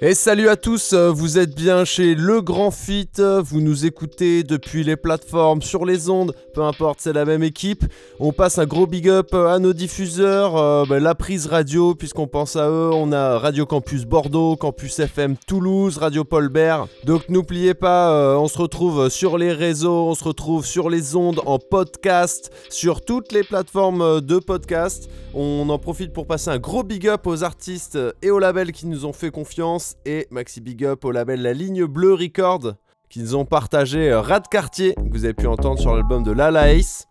[0.00, 3.84] Et salut à tous, euh, vous êtes bien chez Le Grand Fit, euh, vous nous
[3.84, 7.84] écoutez depuis les plateformes, sur les ondes, peu importe, c'est la même équipe.
[8.20, 12.28] On passe un gros big up euh, à nos diffuseurs, bah, la prise radio, puisqu'on
[12.28, 16.86] pense à eux, on a Radio Campus Bordeaux, Campus FM Toulouse, Radio Paul Bert.
[17.02, 21.40] Donc n'oubliez pas, on se retrouve sur les réseaux, on se retrouve sur les ondes,
[21.44, 25.10] en podcast, sur toutes les plateformes de podcast.
[25.34, 28.86] On en profite pour passer un gros big up aux artistes et aux labels qui
[28.86, 32.74] nous ont fait confiance et maxi big up au label La Ligne Bleue Record
[33.08, 36.32] qui nous ont partagé euh, Rat Quartier que vous avez pu entendre sur l'album de
[36.32, 37.06] Lala Ace.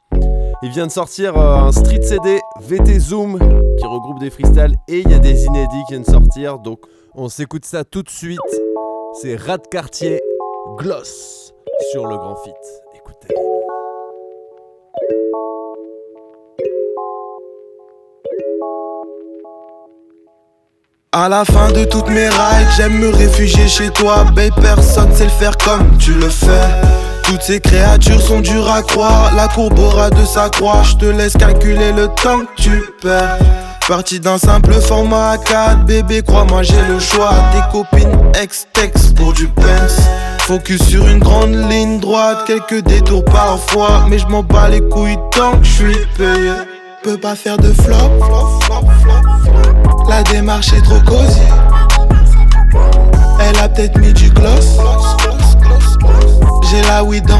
[0.63, 3.39] Il vient de sortir euh, un street CD VT Zoom
[3.77, 6.79] qui regroupe des freestyles et il y a des inédits qui viennent sortir donc
[7.15, 8.39] on s'écoute ça tout de suite.
[9.21, 10.21] C'est Rat Quartier
[10.77, 11.53] Gloss
[11.91, 12.51] sur le Grand Fit.
[12.95, 13.33] Écoutez.
[21.13, 24.25] À la fin de toutes mes rides, j'aime me réfugier chez toi.
[24.35, 26.67] Babe, personne sait le faire comme tu le fais.
[27.23, 29.33] Toutes ces créatures sont dures à croire.
[29.33, 30.83] La courbe aura de sa croix.
[30.83, 33.39] Je te laisse calculer le temps que tu perds.
[33.87, 37.33] Parti d'un simple format A4, bébé, crois-moi, j'ai le choix.
[37.53, 40.01] Tes copines ex-tex pour du pence.
[40.39, 44.05] Focus sur une grande ligne droite, quelques détours parfois.
[44.09, 46.51] Mais je m'en bats les couilles tant que je suis payé.
[47.01, 48.11] Peux pas faire de flop.
[50.09, 51.41] La démarche est trop cosy.
[53.39, 54.77] Elle a peut-être mis du gloss.
[56.69, 57.36] J'ai la weed dans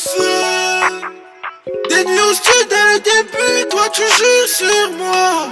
[0.00, 0.90] feu.
[1.88, 4.02] Des au sud dès le début, toi tu
[4.48, 4.66] sur
[4.98, 5.48] moi.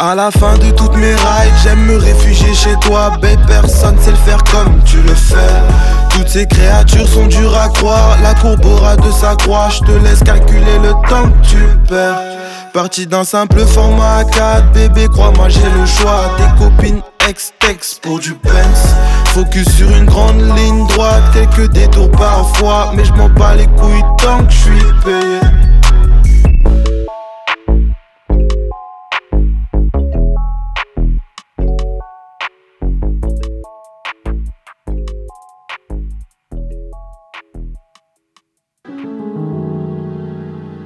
[0.00, 3.10] À la fin de toutes mes rides, j'aime me réfugier chez toi.
[3.20, 5.36] Babe, personne sait le faire comme tu le fais.
[6.10, 8.16] Toutes ces créatures sont dures à croire.
[8.22, 9.68] La courbe aura de sa croix.
[9.70, 12.20] Je te laisse calculer le temps que tu perds.
[12.72, 16.30] Parti d'un simple format A4, bébé, crois-moi, j'ai le choix.
[16.36, 18.94] Tes copines ex-tex pour du pence.
[19.38, 22.92] Focus sur une grande ligne droite, quelques détours parfois.
[22.96, 24.72] Mais je m'en bats les couilles tant que je suis
[25.04, 25.38] payé.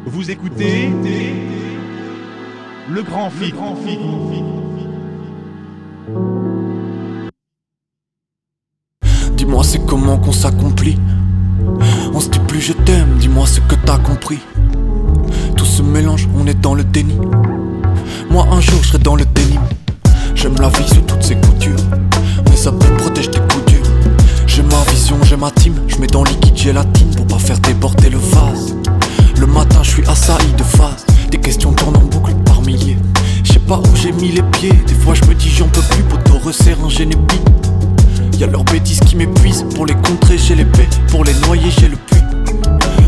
[0.04, 0.90] Vous écoutez
[2.90, 3.50] le grand fit.
[3.50, 4.61] Dis-moi c'est
[9.92, 10.98] comment qu'on s'accomplit.
[12.14, 14.38] On se dit plus je t'aime, dis-moi ce que t'as compris.
[15.54, 17.18] Tout se mélange, on est dans le déni.
[18.30, 19.58] Moi un jour je serai dans le déni.
[20.34, 21.76] J'aime la vie sous toutes ses coutures.
[22.48, 23.82] Mais ça peut protéger tes coups.
[24.46, 25.74] J'ai ma vision, j'ai ma team.
[25.88, 28.74] Je mets dans liquide gélatine pour pas faire déborder le vase.
[29.38, 31.04] Le matin je suis assailli de phase.
[31.30, 32.96] Des questions tournent en boucle par milliers.
[33.44, 34.72] Je sais pas où j'ai mis les pieds.
[34.86, 37.40] Des fois je me dis j'en peux plus, poteau resserre un génépi.
[38.42, 39.64] Y'a leurs bêtises qui m'épuisent.
[39.76, 40.88] Pour les contrer, j'ai l'épée.
[41.12, 42.24] Pour les noyer, j'ai le puits.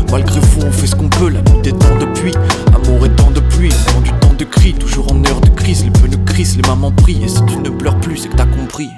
[0.09, 1.27] Malgré vous, on fait ce qu'on peut.
[1.27, 2.31] La nuit des temps de pluie.
[2.73, 3.73] Amour et temps de pluie.
[3.93, 4.73] Dans du temps de cri.
[4.75, 5.83] Toujours en heure de crise.
[5.83, 7.21] Les pneus crissent, les mamans prient.
[7.21, 8.91] Et si tu ne pleures plus, c'est que t'as compris.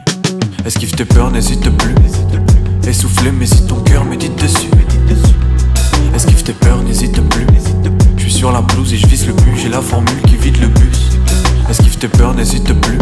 [0.63, 1.95] Esquive tes peurs, n'hésite plus.
[2.87, 4.69] Essoufflé, mais si ton cœur médite dessus.
[6.13, 7.47] Esquive tes peurs, n'hésite plus.
[8.15, 9.57] Je suis sur la blouse et je le but.
[9.57, 11.17] J'ai la formule qui vide le bus.
[11.67, 12.99] Esquive tes peurs, n'hésite plus.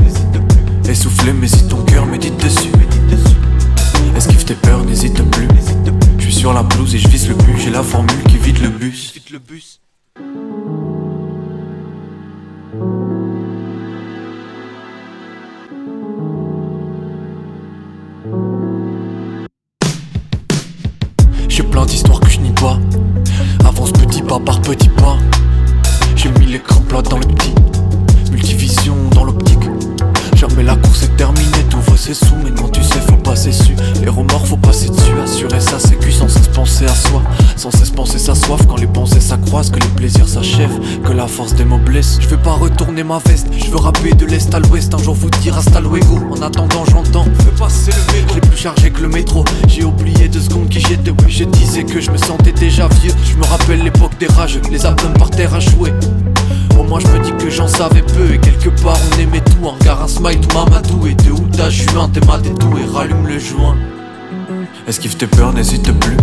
[0.90, 2.72] Essoufflé, mais si ton cœur médite dessus.
[4.16, 5.48] Esquive tes peurs, n'hésite plus.
[6.18, 7.58] Je suis sur la blouse et je vise le but.
[7.58, 9.14] J'ai la formule qui vide le bus.
[21.50, 22.80] J'ai plein d'histoires que je nie pas.
[23.66, 25.18] Avance petit pas par petit pas.
[26.16, 27.54] J'ai mis l'écran plat dans le petit.
[28.32, 29.70] Multivision dans l'optique.
[30.36, 32.36] Jamais la course est terminée, tout va c'est sous.
[32.44, 33.76] Mais quand tu sais, faut passer dessus.
[36.86, 37.22] À soi.
[37.56, 39.70] Sans cesse penser sa soif quand les pensées s'accroissent.
[39.70, 42.18] Que les plaisirs s'achèvent, que la force des mots blesse.
[42.22, 44.94] Je veux pas retourner ma veste, je veux rapper de l'est à l'ouest.
[44.94, 46.20] Un jour vous dire hasta luego.
[46.32, 47.26] En attendant, j'entends.
[47.40, 47.92] Fais passer
[48.34, 49.44] le chargé que le métro.
[49.68, 53.12] J'ai oublié deux secondes qui j'étais, oui, je disais que je me sentais déjà vieux.
[53.24, 55.94] Je me rappelle l'époque des rages, les albums par terre à jouer.
[56.80, 59.68] Au moins je me dis que j'en savais peu et quelque part on aimait tout.
[59.68, 63.28] Un regard, un smile, tout Mamadou et de où t'as juin, t'es tout et rallume
[63.28, 63.76] le joint.
[64.88, 66.18] Esquive tes peurs, n'hésite plus.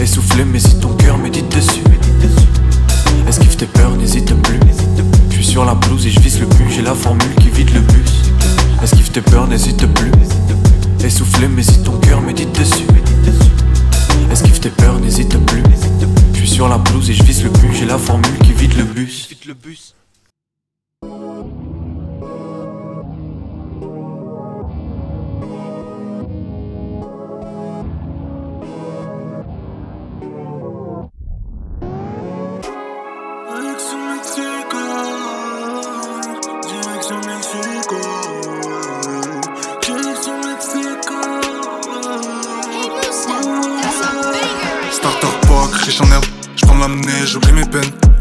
[0.00, 1.82] Essoufflé, mais si ton cœur médite dessus.
[3.28, 4.60] Esquive tes peurs, n'hésite plus.
[5.30, 7.72] Je suis sur la blouse et je vise le but, j'ai la formule qui vide
[7.74, 8.12] le bus.
[8.82, 10.10] Esquive tes peurs, n'hésite plus.
[11.04, 12.86] Essoufflé, mais si ton cœur médite dessus.
[14.30, 15.62] Esquive tes peurs, n'hésite plus.
[16.34, 18.76] Je suis sur la blouse et je vise le but, j'ai la formule qui vide
[18.76, 19.28] le bus.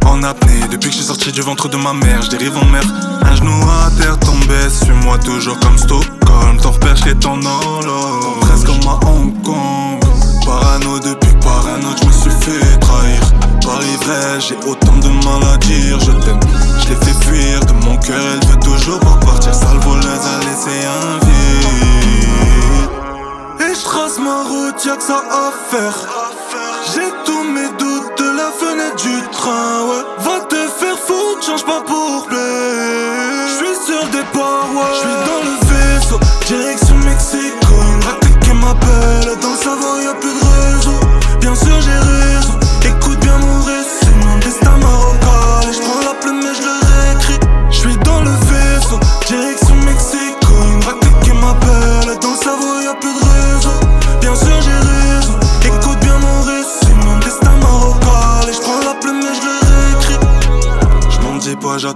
[0.05, 2.65] En apnée, depuis que je suis sorti du ventre de ma mère, je dérive en
[2.65, 2.83] mer.
[3.23, 6.57] Un genou à terre tombé, suis-moi toujours comme Stockholm.
[6.61, 10.03] Ton repère, j'l'ai ton holo, presque comme à Hong Kong.
[10.45, 13.21] Parano depuis que parano, je me suis fait trahir.
[13.63, 16.39] Par l'ivresse, j'ai autant de mal à dire, je t'aime.
[16.83, 19.55] Je l'ai fait fuir de mon cœur, elle veut toujours pas partir.
[19.55, 22.89] Sale voleuse a laissé un vide.
[23.59, 25.97] Et je trace ma route, y'a que ça à faire.
[26.93, 27.34] J'ai de
[28.45, 30.03] la fenêtre du train, ouais.
[30.19, 33.47] Va te faire foutre, change pas pour plaire.
[33.47, 37.73] J'suis sur des parois, j'suis dans le vaisseau, direction Mexico.
[37.93, 40.99] Une raquette qui m'appelle, dans savoir y'a plus de réseau.
[41.39, 42.14] Bien sûr j'ai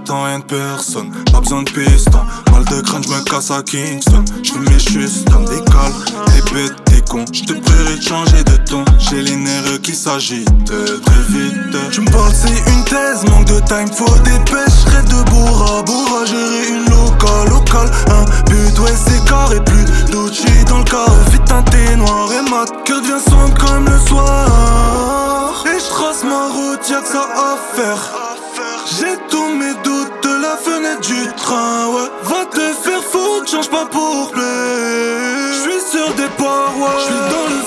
[0.00, 1.10] j'attends rien de personne.
[1.32, 2.20] Pas besoin de piston.
[2.52, 4.24] Mal de crâne, je me casse à Kingston.
[4.42, 5.92] Je mes chutes, dans des cales,
[6.32, 7.24] des bêtes, des cons.
[7.32, 8.84] Je te prierai de changer de ton.
[8.98, 11.76] J'ai les nerfs qui s'agitent très vite.
[11.92, 14.06] Tu me parles, c'est une thèse, manque de time, faut.
[14.06, 17.90] J'serai de bourra, bourra, gérer une locale, locale.
[18.10, 21.12] Un but, ouais, c'est carré, plus d'outils dans le carré.
[21.32, 22.70] Vite teinté, noir et mat.
[22.84, 25.64] Cœur devient sombre comme le soir.
[25.66, 27.98] Et je trace ma route, y'a que ça à faire.
[28.98, 29.39] J'ai tous
[30.64, 32.10] fenêtre du train, ouais.
[32.22, 35.54] Va te faire foutre, change pas pour plaire.
[35.54, 37.59] J'suis sur des parois, j'suis dans le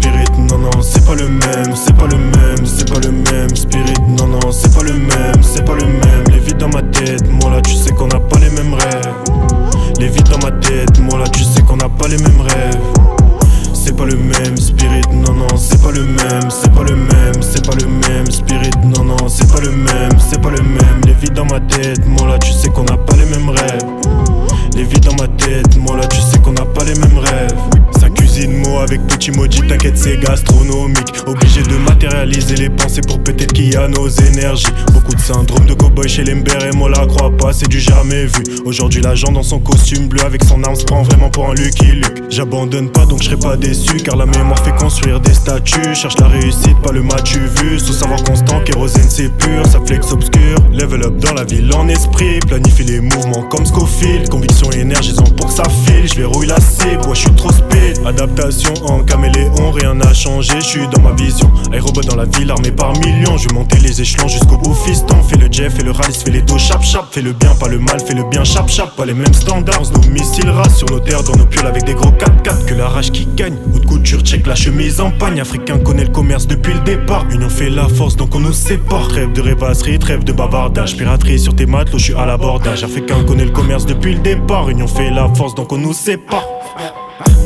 [0.00, 3.56] spirit, non non, c'est pas le même, c'est pas le même, c'est pas le même
[3.56, 6.24] spirit, non non, c'est pas le même, c'est pas le même.
[6.30, 9.14] Les vides dans ma tête, moi là tu sais qu'on n'a pas les mêmes rêves.
[9.98, 12.80] Les vides dans ma tête, moi là tu sais qu'on n'a pas les mêmes rêves.
[13.72, 17.40] C'est pas le même spirit, non non, c'est pas le même, c'est pas le même,
[17.40, 21.00] c'est pas le même spirit, non non, c'est pas le même, c'est pas le même.
[21.06, 24.35] Les vides dans ma tête, moi là tu sais qu'on n'a pas les mêmes rêves.
[24.76, 27.56] Les vides dans ma tête, moi là tu sais qu'on n'a pas les mêmes rêves.
[27.98, 31.14] Sa cuisine mots avec petit maudit, t'inquiète, c'est gastronomique.
[31.26, 33.16] Obligé de matérialiser les pensées pour
[33.56, 34.66] qu'il y a nos énergies.
[34.92, 38.26] Beaucoup de syndrome de cowboy chez les et moi la crois pas, c'est du jamais
[38.26, 38.42] vu.
[38.64, 41.86] Aujourd'hui, l'agent dans son costume bleu avec son arme se prend vraiment pour un Lucky
[41.86, 42.22] Luke.
[42.28, 45.94] J'abandonne pas donc je serai pas déçu, car la mémoire fait construire des statues.
[45.94, 47.78] Cherche la réussite, pas le match vu.
[47.78, 50.58] Sous savoir constant, kérosène c'est pur, ça flex obscur.
[50.72, 54.28] Level up dans la ville en esprit, planifie les mouvements comme Scofield.
[54.28, 58.06] Conviction énergisant pour que ça file, je verrouille la cible, moi je suis trop speed.
[58.06, 61.50] Adaptation en caméléon, rien n'a changé, je suis dans ma vision.
[61.72, 65.16] Aérobot dans la ville, armé par millions, je vais monter les échelons jusqu'au bout, fiston.
[65.22, 67.68] Fais le Jeff, fais le rallye, fais les dos chap chap, fais le bien, pas
[67.68, 68.94] le mal, fais le bien chap chap.
[68.96, 71.94] Pas les mêmes standards, nos missiles rassent sur nos terres, dans nos pioles avec des
[71.94, 72.64] gros 4x4.
[72.66, 75.40] Que la rage qui gagne, de couture, check la chemise en pagne.
[75.40, 77.26] Africain connaît le commerce depuis le départ.
[77.30, 79.08] Union fait la force, donc on nous sépare.
[79.08, 82.84] Trêve de rêvasserie, trêve de bavardage, piraterie sur tes matelots, je suis à l'abordage.
[82.84, 84.55] Africain connaît le commerce depuis le départ.
[84.64, 86.44] Union fait la force, donc on nous sépare.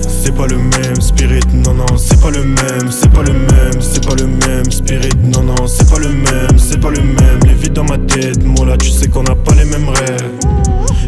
[0.09, 3.81] C'est pas le même spirit, non non, c'est pas le même, c'est pas le même,
[3.81, 7.41] c'est pas le même spirit, non non, c'est pas le même, c'est pas le même.
[7.47, 10.31] Les vides dans ma tête, moi là tu sais qu'on n'a pas les mêmes rêves.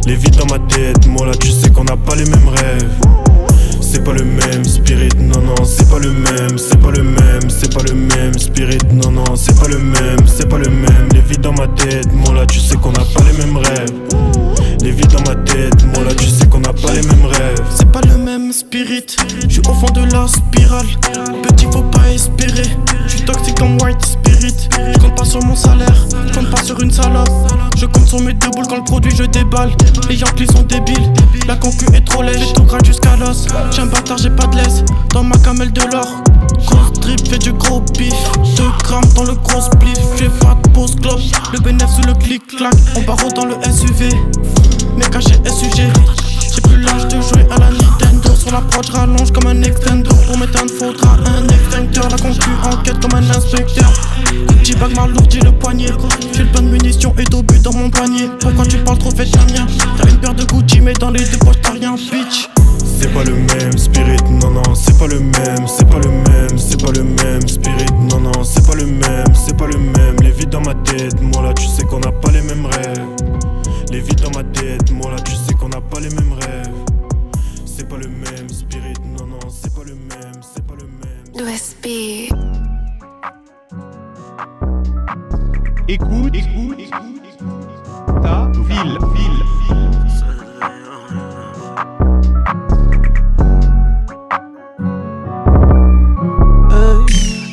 [0.06, 2.90] Les vides dans ma tête, moi là tu sais qu'on n'a pas les mêmes rêves.
[3.80, 7.48] C'est pas le même spirit, non non, c'est pas le même, c'est pas le même,
[7.48, 11.08] c'est pas le même spirit, non non, c'est pas le même, c'est pas le même.
[11.14, 14.21] Les vides dans ma tête, moi là tu sais qu'on n'a pas les mêmes rêves.
[14.82, 17.62] Les vides dans ma tête, moi là tu sais qu'on n'a pas les mêmes rêves.
[17.76, 19.06] C'est pas le même spirit,
[19.46, 20.86] je suis au fond de la spirale.
[21.42, 22.68] Petit faut pas espérer,
[23.06, 24.68] je suis toxique comme white spirit.
[24.92, 25.94] Je compte pas sur mon salaire,
[26.34, 27.30] compte pas sur une salope.
[27.76, 29.70] Je compte sur mes deux boules quand le produit je déballe.
[30.08, 31.12] Les Yankees sont débiles,
[31.46, 32.52] la concu est trop lèche.
[32.54, 34.82] Tout grade jusqu'à l'os, j'ai un bâtard, j'ai pas de laisse.
[35.14, 36.08] Dans ma camelle de l'or,
[37.02, 38.14] gros drip fait du gros bif.
[38.56, 41.20] 2 grammes dans le gros spliff, j'ai pas de pause clope.
[41.52, 44.08] Le bénéfice sous le clic-clac, on barreau dans le SUV.
[44.96, 45.90] Mais caché SUG,
[46.54, 48.34] j'ai plus l'âge de jouer à la Nintendo.
[48.36, 50.14] Sur la prod, je rallonge comme un extendo.
[50.26, 52.08] Pour m'éteindre, faudra un extincteur.
[52.10, 53.92] La concu enquête comme un inspecteur.
[54.48, 55.92] Petit bag m'alourdit le poignet.
[56.34, 58.28] J'ai le plein de munitions et d'obus dans mon panier.
[58.40, 59.66] Pourquoi tu parles trop, fais ta mien
[59.96, 62.48] T'as une paire de Gucci, mais dans les deux poches, t'as rien, bitch.
[63.02, 66.56] C'est pas le même spirit, non non, c'est pas le même, c'est pas le même,
[66.56, 70.16] c'est pas le même spirit, non non, c'est pas le même, c'est pas le même.
[70.22, 73.04] Les vides dans ma tête, moi là tu sais qu'on n'a pas les mêmes rêves.
[73.90, 76.70] Les vides dans ma tête, moi là tu sais qu'on n'a pas les mêmes rêves.
[77.66, 81.48] C'est pas le même spirit, non non, c'est pas le même, c'est pas le même.
[81.50, 82.32] USB.
[85.88, 87.44] Écoute, écoute, écoute,
[88.22, 88.98] ta ville,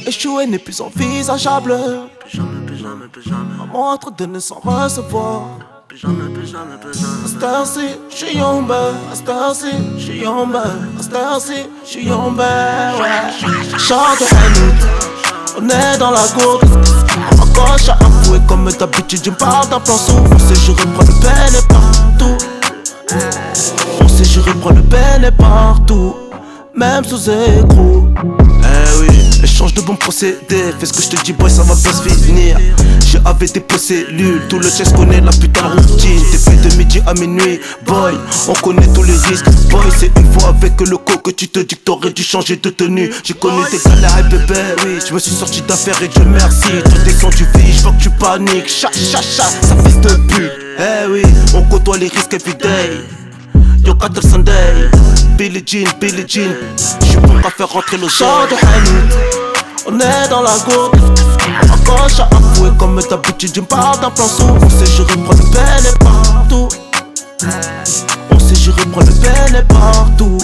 [0.09, 1.75] échouer n'est plus envisageable.
[3.57, 5.43] Maman entre donner sans recevoir.
[5.91, 8.71] À cette heure-ci, j'suis yombe.
[8.71, 10.55] À cette heure-ci, j'suis yombe.
[10.55, 12.39] À cette heure-ci, j'suis yombe.
[12.39, 13.77] Ouais.
[13.77, 14.79] Chante Hanout,
[15.57, 16.63] on est dans la gourde.
[17.37, 20.23] Ma gauche a avoué comme d'habitude, je me parle d'un plan sourd.
[20.31, 22.37] On s'est juré de prendre le peine et partout.
[24.01, 26.15] On s'est juré de prendre le peine et partout.
[26.75, 28.07] Même sous écrou.
[28.63, 28.98] Eh
[29.79, 30.73] de bons procédés.
[30.79, 32.57] Fais ce que je te dis, boy, ça va bien se finir.
[33.05, 36.19] J'ai des cellules, tout le chest connaît la putain routine.
[36.19, 38.17] Fait de midi à minuit, boy,
[38.47, 39.49] on connaît tous les risques.
[39.69, 42.57] Boy, c'est une fois avec le co que tu te dis que t'aurais dû changer
[42.57, 43.11] de tenue.
[43.23, 44.99] J'ai connu des galères, et bébé, oui.
[45.07, 46.69] Je me suis sorti d'affaires et Dieu merci.
[46.83, 48.69] Tout descend du vie, je vois que tu paniques.
[48.69, 50.51] Cha, cha, cha, ça fait de pute.
[50.79, 51.21] Eh oui,
[51.53, 53.01] on côtoie les risques everyday.
[53.85, 54.89] Yo 4 Sunday,
[55.37, 57.21] Billie Jean, Billie Jean.
[57.21, 59.48] Bon à faire rentrer le genre de.
[59.91, 60.99] On est dans la gourde.
[61.67, 64.55] Ma gauche a avoué comme d'habitude, me parle d'un plan sourd.
[64.61, 66.67] On s'est juré prendre le peine et partout.
[68.29, 70.37] On s'est juré prendre le peine et partout.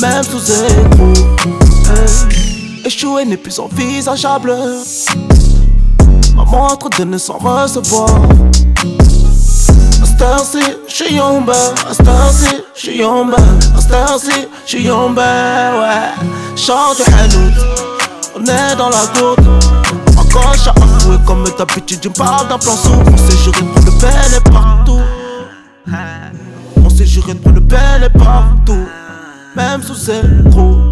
[0.00, 1.12] Même sous écrou.
[1.90, 2.86] Hey.
[2.86, 4.56] Échouer n'est plus envisageable.
[6.34, 8.08] Maman entre donner sans recevoir.
[10.22, 11.18] À heure-ci, j'suis.
[11.18, 13.02] À cette heure-ci, j'suis.
[13.02, 15.18] À cette heure-ci, j'suis yombe.
[15.18, 16.26] Ouais.
[16.56, 17.89] Chante Hanout.
[18.36, 19.46] On est dans la gourde.
[20.16, 23.02] Ma gauche a avoué comme d'habitude, je me d'un plan sourd.
[23.06, 25.00] On s'est juré de le peine et partout.
[26.84, 28.86] On s'est juré de le peine et partout.
[29.56, 30.90] Même sous zéro.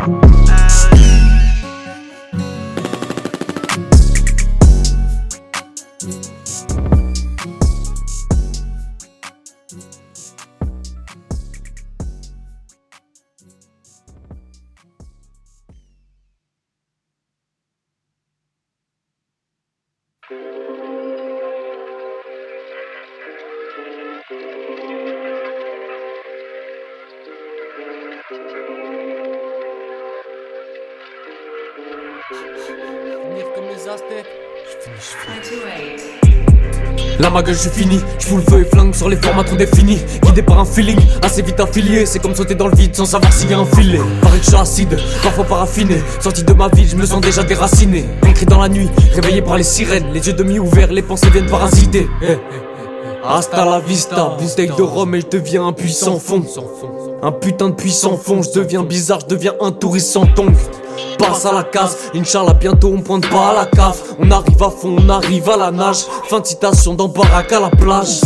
[37.29, 39.55] La mague, je suis fini, je fous le feu et flingue sur les formats trop
[39.55, 40.01] définis.
[40.23, 43.31] Guidé par un feeling assez vite affilié, c'est comme sauter dans le vide sans savoir
[43.35, 44.01] s'il y a un filet.
[44.23, 45.97] Pareil que je suis acide, parfois paraffiné.
[46.21, 48.07] Sorti de ma ville, je me sens déjà déraciné.
[48.27, 51.51] Ancré dans la nuit, réveillé par les sirènes, les yeux demi ouverts, les pensées viennent
[51.51, 52.09] parasiter.
[52.23, 52.68] Eh, eh.
[53.31, 56.43] Hasta la vista, bouteille de rhum et je deviens un puissant fond.
[57.23, 60.57] Un putain de puissant fond, je deviens bizarre, je deviens un touriste sans tongue.
[61.19, 64.01] Passe à la casse, Inch'Allah bientôt on pointe pas à la cave.
[64.19, 66.07] On arrive à fond, on arrive à la nage.
[66.25, 68.23] Fin de citation dans Barack à la plage.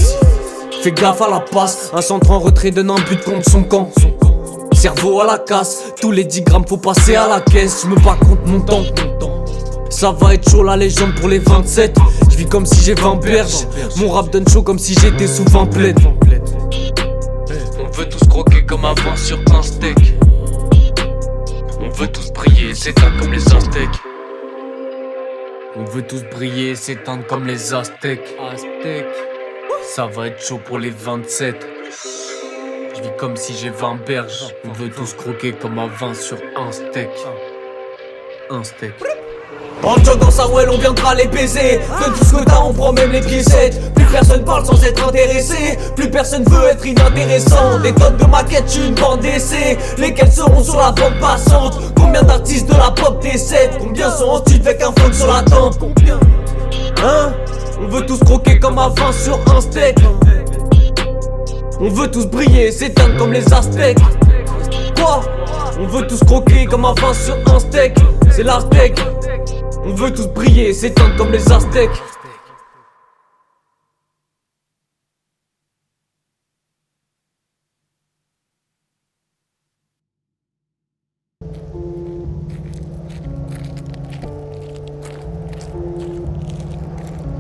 [0.83, 3.91] Fais gaffe à la passe, un centre en retrait donne un but contre son camp.
[4.73, 7.83] Cerveau à la casse, tous les 10 grammes faut passer à la caisse.
[7.83, 8.85] Je me bats contre mon temps
[9.93, 11.97] ça va être chaud la légende pour les 27
[12.31, 13.67] Je vis comme si j'ai 20 berges.
[13.99, 15.99] Mon rap donne chaud comme si j'étais sous 20 plaides
[17.79, 20.15] On veut tous croquer comme avant sur un steak.
[21.81, 23.89] On veut tous briller, s'éteindre comme les Aztèques.
[25.77, 28.37] On veut tous briller, s'éteindre comme les Aztèques.
[28.51, 29.07] Aztèques.
[29.95, 31.67] Ça va être chaud pour les 27
[32.97, 34.55] Je vis comme si j'ai 20 berges.
[34.65, 37.11] On veut tous croquer comme à 20 sur un steak.
[38.51, 38.95] Un steak
[39.85, 41.81] en jog dans sa well, on viendra les baiser.
[42.01, 43.93] De tout ce que t'as, on prend même les piécettes.
[43.95, 45.79] Plus personne parle sans être intéressé.
[45.97, 47.79] Plus personne veut être inintéressant.
[47.83, 49.79] Des tonnes de maquettes, une bande d'essai.
[49.99, 53.79] Lesquelles seront sur la bande passante Combien d'artistes de la pop décèdent?
[53.79, 55.77] Combien sont en avec un phone sur la tempe?
[55.79, 56.21] Combien?
[57.03, 57.33] Hein?
[57.81, 59.97] On veut tous croquer comme 20 sur un steak.
[61.81, 63.99] On veut tous briller, s'éteindre comme les Aztèques.
[64.95, 65.23] Quoi?
[65.81, 67.97] On veut tous croquer comme à 20 sur un steak.
[68.31, 69.01] C'est l'Aztèque.
[69.85, 71.91] On veut tous briller, s'éteindre comme les Aztèques.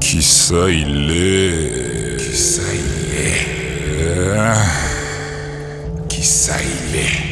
[0.00, 2.16] Qui ça il est?
[2.18, 3.46] Qui ça il est?
[6.08, 7.22] Qui ça il est?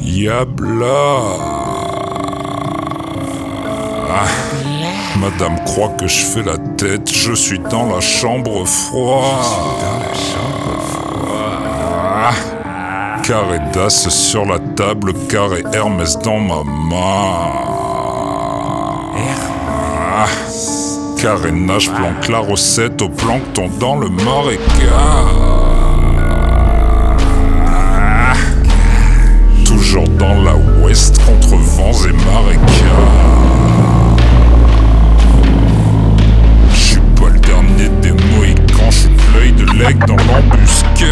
[0.00, 1.51] Yabla
[4.14, 4.26] Ah,
[5.18, 9.22] Madame croit que je fais la tête, je suis dans la chambre froide.
[13.24, 17.52] Carré d'as sur la table, carré Hermès dans ma main.
[20.14, 20.26] Ah,
[21.16, 24.58] Carénage planque la recette au plancton dans le marécage.
[29.64, 33.81] Toujours dans la ouest contre vents et marécages.
[39.90, 41.10] Dans l'embuscade.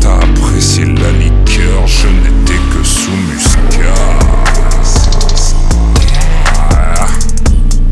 [0.00, 3.94] T'as apprécié la liqueur, je n'étais que sous muscat.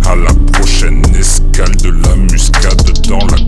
[0.07, 3.48] À la prochaine escale de la muscade dans la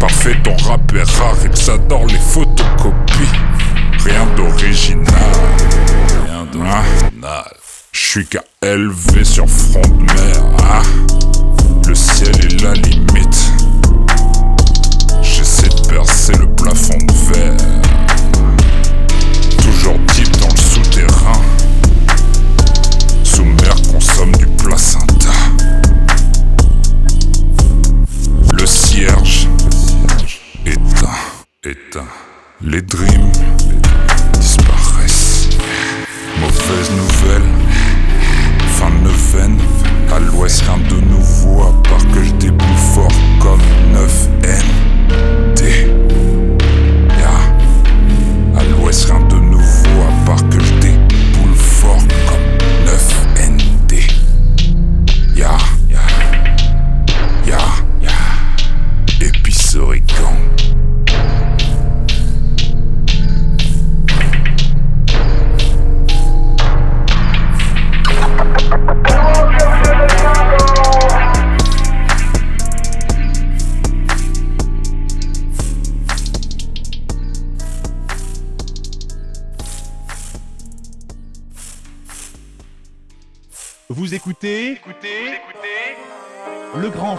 [0.00, 3.30] Parfait, ton rap est rare, ils adorent les photocopies.
[4.04, 5.06] Rien d'original,
[6.26, 7.54] rien d'original.
[7.92, 10.31] Je suis qu'à élever sur front de mer.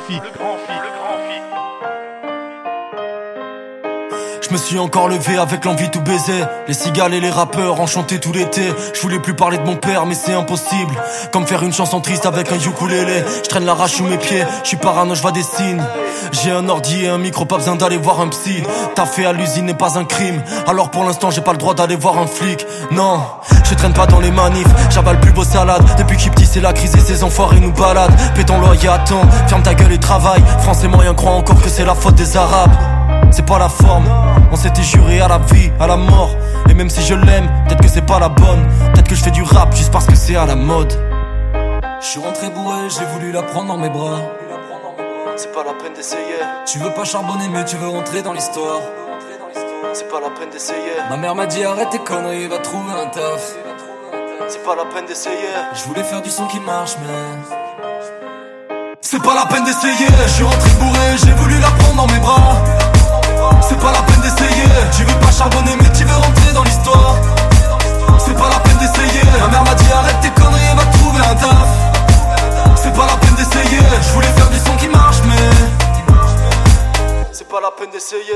[0.09, 0.42] Le
[4.53, 6.43] me suis encore levé avec l'envie tout baiser.
[6.67, 8.61] Les cigales et les rappeurs enchantés tout l'été.
[8.93, 10.93] Je voulais plus parler de mon père mais c'est impossible.
[11.31, 13.23] Comme faire une chanson triste avec un ukulélé.
[13.43, 15.81] Je traîne la rage sous mes pieds, je suis parano, je vois des signes.
[16.31, 18.61] J'ai un ordi et un micro, pas besoin d'aller voir un psy.
[18.93, 20.43] T'as fait à l'usine n'est pas un crime.
[20.67, 22.63] Alors pour l'instant j'ai pas le droit d'aller voir un flic.
[22.91, 23.21] Non,
[23.63, 24.67] je traîne pas dans les manifs.
[24.91, 28.13] J'avale plus beau salade Depuis que petit c'est la crise et ces enfoirés nous baladent.
[28.35, 30.43] Pétons loyer à temps, ferme ta gueule et travaille.
[30.59, 32.75] Français moyen croient encore que c'est la faute des arabes
[33.33, 34.05] c'est pas la forme.
[34.51, 36.35] On s'était juré à la vie, à la mort.
[36.69, 38.65] Et même si je l'aime, peut-être que c'est pas la bonne.
[38.93, 40.93] Peut-être que je fais du rap juste parce que c'est à la mode.
[41.99, 44.19] Je suis rentré bourré, j'ai voulu la prendre dans mes bras.
[45.35, 46.39] C'est pas la peine d'essayer.
[46.65, 48.81] Tu veux pas charbonner, mais tu veux rentrer dans l'histoire.
[49.93, 50.77] C'est pas la peine d'essayer.
[51.09, 53.55] Ma mère m'a dit arrête tes conneries, va trouver un taf.
[54.47, 55.53] C'est pas la peine d'essayer.
[55.73, 57.07] Je voulais faire du son qui marche, mais.
[59.01, 60.07] C'est pas la peine d'essayer.
[60.25, 62.82] Je suis rentré bourré, j'ai voulu la prendre dans mes bras.
[63.67, 64.67] C'est pas la peine d'essayer.
[64.91, 67.15] Tu veux pas charbonner, mais tu veux rentrer dans l'histoire.
[68.17, 69.23] C'est pas la peine d'essayer.
[69.39, 71.69] Ma mère m'a dit arrête tes conneries va trouver un taf.
[72.76, 73.80] C'est pas la peine d'essayer.
[74.02, 75.12] Je voulais faire du son qui marche,
[77.61, 77.69] la.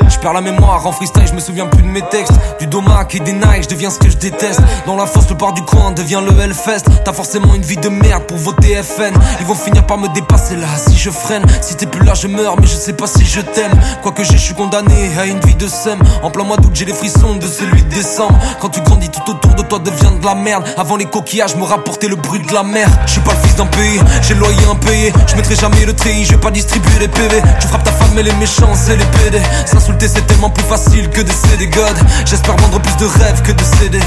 [0.10, 2.34] Je perds la mémoire en freestyle, je me souviens plus de mes textes.
[2.60, 4.62] Du domac et des Nike, je deviens ce que je déteste.
[4.86, 6.84] Dans la fosse, le bar du coin devient le Hellfest.
[7.03, 9.13] T'as forcément une vie de merde pour voter FN.
[9.39, 11.43] Ils vont finir par me dépasser là si je freine.
[11.62, 13.71] Si t'es plus là, je meurs, mais je sais pas si je t'aime.
[14.03, 15.99] Quoi que j'ai, je suis condamné à une vie de sème.
[16.21, 18.38] En plein mois d'août, j'ai les frissons de celui de décembre.
[18.60, 20.63] Quand tu grandis, tout autour de toi devient de la merde.
[20.77, 22.88] Avant les coquillages, me rapporter le bruit de la mer.
[23.06, 25.13] Je suis pas le fils d'un pays, j'ai loyer impayé.
[25.27, 27.41] Je mettrai jamais le treillis, je vais pas distribuer les PV.
[27.60, 29.41] Tu frappes ta femme et les méchants, c'est les PD.
[29.65, 31.96] S'insulter, c'est tellement plus facile que de céder God.
[32.26, 34.00] J'espère vendre plus de rêves que de CD.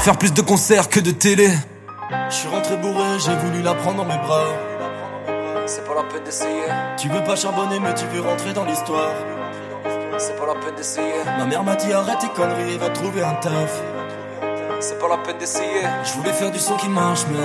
[0.00, 1.50] Faire plus de concerts que de télé.
[2.30, 4.44] Je suis rentré bourré, j'ai voulu la prendre dans mes bras.
[5.66, 6.64] C'est pas la peine d'essayer.
[6.96, 9.12] Tu veux pas charbonner, mais tu veux rentrer dans l'histoire.
[10.16, 11.24] C'est pas la peine d'essayer.
[11.38, 13.82] Ma mère m'a dit arrête tes conneries et va trouver un taf.
[14.80, 15.82] C'est pas la peine d'essayer.
[16.04, 17.38] Je voulais faire du son qui marche, mais.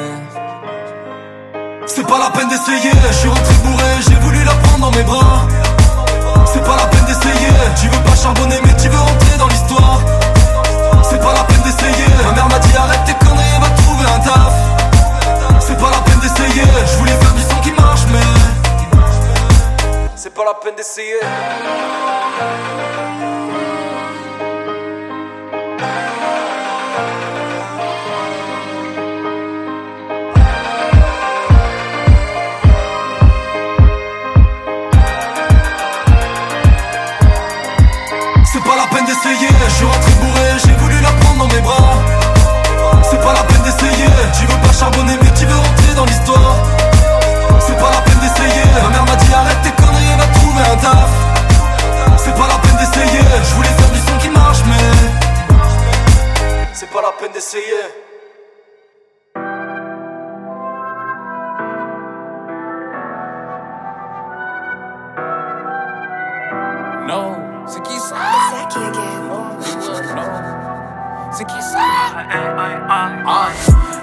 [1.86, 2.91] C'est pas la peine d'essayer.
[3.10, 5.47] Je suis rentré bourré, j'ai voulu la prendre dans mes bras.
[6.63, 7.52] C'est pas la peine d'essayer.
[7.76, 9.99] Tu veux pas charbonner, mais tu veux rentrer dans l'histoire.
[11.04, 12.08] C'est pas la peine d'essayer.
[12.26, 14.54] Ma mère m'a dit arrête tes conneries va trouver un taf.
[15.60, 16.63] C'est pas la peine d'essayer.
[16.86, 18.19] Je voulais faire du son qui marche, mais.
[20.15, 21.19] C'est pas la peine d'essayer.
[39.23, 39.47] D'essayer.
[39.67, 41.97] Je suis rentré bourré, j'ai voulu la prendre dans mes bras.
[43.03, 44.07] C'est pas la peine d'essayer.
[44.38, 46.55] Tu veux pas charbonner, mais tu veux rentrer dans l'histoire.
[47.59, 48.63] C'est pas la peine d'essayer.
[48.83, 51.09] Ma mère m'a dit arrête tes conneries va trouver un taf.
[52.17, 53.23] C'est pas la peine d'essayer.
[53.43, 54.91] Je voulais faire du son qui marche, mais.
[56.73, 57.63] C'est pas la peine d'essayer.
[67.07, 68.15] Non, c'est qui ça?
[68.63, 70.72] wacky again.
[71.36, 71.80] C'est qui ça?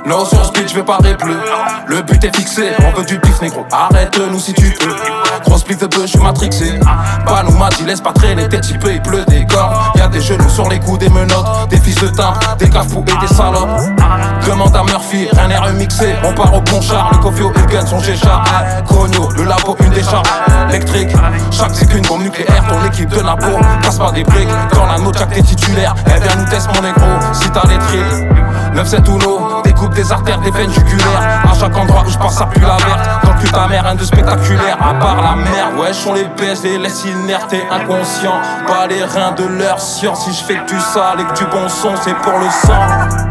[0.05, 1.37] Non sur speed je vais parler plus
[1.87, 4.97] Le but est fixé, on veut du pif négro Arrête-nous si tu peux
[5.47, 6.81] Gros split de peu, je suis matrixé
[7.27, 9.49] Pas nous m'a dit laisse pas traîner T'es typé, il pleut des Y
[9.97, 13.21] Y'a des genoux sur les coups, des menottes Des fils de timbre, des cafous et
[13.21, 13.81] des salopes
[14.47, 16.15] Demande à Murphy rien n'est remixé.
[16.25, 18.45] On part au char, le Cofio et le gun sont G-Char.
[18.87, 20.27] Chronio, le labo, une décharge
[20.71, 21.11] électrique.
[21.51, 23.59] Chaque c'est qu'une bombe nucléaire, ton équipe de la peau.
[23.83, 25.95] Casse pas des briques, quand la note, t'es titulaire.
[26.07, 28.29] Elle vient nous tester mon négro, si t'as les trilles.
[28.75, 31.43] 9-7 ou no, découpe des artères, des veines jugulaires.
[31.51, 33.25] À chaque endroit où je passe, ça pue la verte.
[33.25, 34.79] Dans le cul ta mère, rien de spectaculaire.
[34.81, 38.41] À part la merde, ouais, on les baisse, les laisse inertes et inconscients.
[38.67, 40.25] Pas les reins de leur science.
[40.25, 43.31] Si je fais que du sale et que du bon son, c'est pour le sang.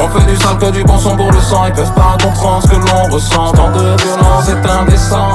[0.00, 2.62] On fait du sale que du bon son pour le sang Ils peuvent pas comprendre
[2.62, 5.28] ce que l'on ressent Tant de violence c'est indécent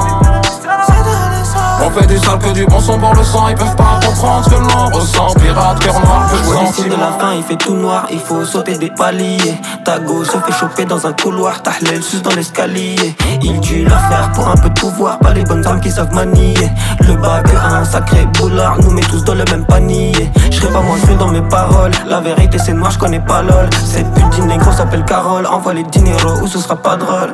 [1.94, 4.50] fait du sale que du bon son pour le sang, ils peuvent pas comprendre ce
[4.50, 5.34] que l'on ressent.
[5.34, 8.76] Pirate, cœur noir, que je de la fin, il fait tout noir, il faut sauter
[8.76, 9.54] des paliers.
[9.84, 12.96] Tago se fait choper dans un couloir, Tahlel sus dans l'escalier.
[13.42, 16.54] Il tue frère pour un peu de pouvoir, pas les bonnes âmes qui savent manier.
[17.00, 20.12] Le bac, un sacré boulard, nous met tous dans le même panier.
[20.50, 23.42] Je serai pas moins cru dans mes paroles, la vérité c'est noir, je connais pas
[23.42, 23.68] lol.
[23.84, 27.32] Cette pute négro s'appelle Carole, envoie les dineros ou ce sera pas drôle.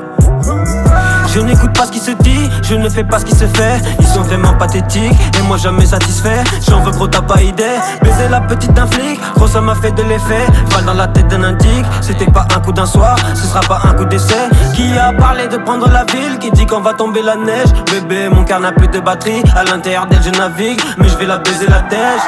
[1.33, 3.81] Je n'écoute pas ce qui se dit, je ne fais pas ce qui se fait.
[4.01, 6.43] Ils sont vraiment pathétiques et moi jamais satisfait.
[6.69, 7.79] J'en veux gros, t'as pas idée.
[8.03, 10.45] Baiser la petite d'un flic, gros, ça m'a fait de l'effet.
[10.71, 13.81] Val dans la tête d'un indique, c'était pas un coup d'un soir, ce sera pas
[13.85, 14.49] un coup d'essai.
[14.75, 17.69] Qui a parlé de prendre la ville, qui dit qu'on va tomber la neige?
[17.93, 21.27] Bébé, mon cœur n'a plus de batterie, à l'intérieur d'elle je navigue, mais je vais
[21.27, 22.23] la baiser la tèche.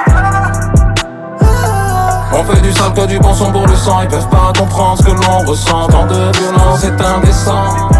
[2.35, 4.97] On fait du sale que du bon son pour le sang Ils peuvent pas comprendre
[4.97, 7.91] ce que l'on ressent Tant de violence c'est indécent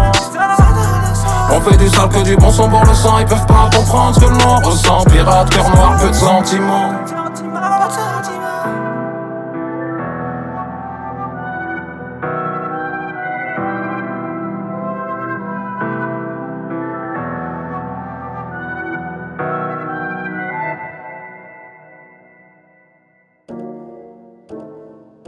[1.51, 4.15] on fait du sale que du bon son pour le sang, ils peuvent pas comprendre
[4.15, 5.03] ce que l'on ressent.
[5.05, 6.93] Pirate, cœur noir, peu de sentiments.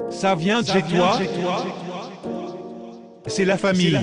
[0.10, 1.19] Ça vient de chez toi.
[3.28, 3.99] C'est la famille.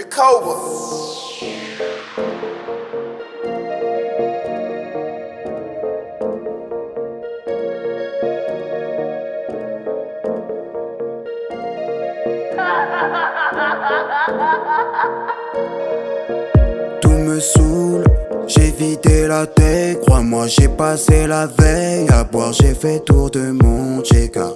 [17.00, 18.04] Tout me saoule,
[18.46, 20.00] j'ai vidé la tête.
[20.00, 22.54] Crois-moi, j'ai passé la veille à boire.
[22.54, 24.54] J'ai fait tour de mon check-up.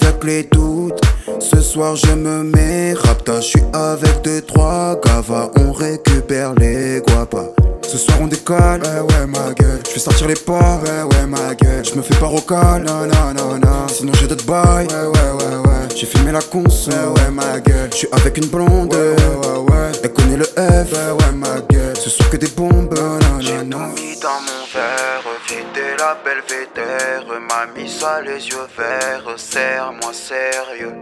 [0.00, 1.00] Fuck les doutes
[1.40, 7.00] ce soir je me mets rapta, je suis avec deux trois gava, on récupère les
[7.00, 7.48] guapas.
[7.82, 9.80] Ce soir on décolle, ouais ouais ma gueule.
[9.84, 11.84] Je fais sortir les porcs, ouais ouais ma gueule.
[11.84, 13.88] Je me fais pas rocal, non non non non.
[13.88, 15.88] Sinon j'ai d'autres bails, ouais ouais ouais ouais.
[15.96, 17.90] J'ai filmé la cons, ouais ouais ma gueule.
[17.90, 19.92] Je suis avec une blonde, ouais ouais ouais.
[20.04, 21.96] Elle connaît le F, ouais ouais ma gueule.
[21.96, 27.24] Ce soir que des bombes, non J'ai tout mis dans mon verre, vidé la belvédère.
[27.40, 30.94] M'a mis ça les yeux verts, serre-moi sérieux.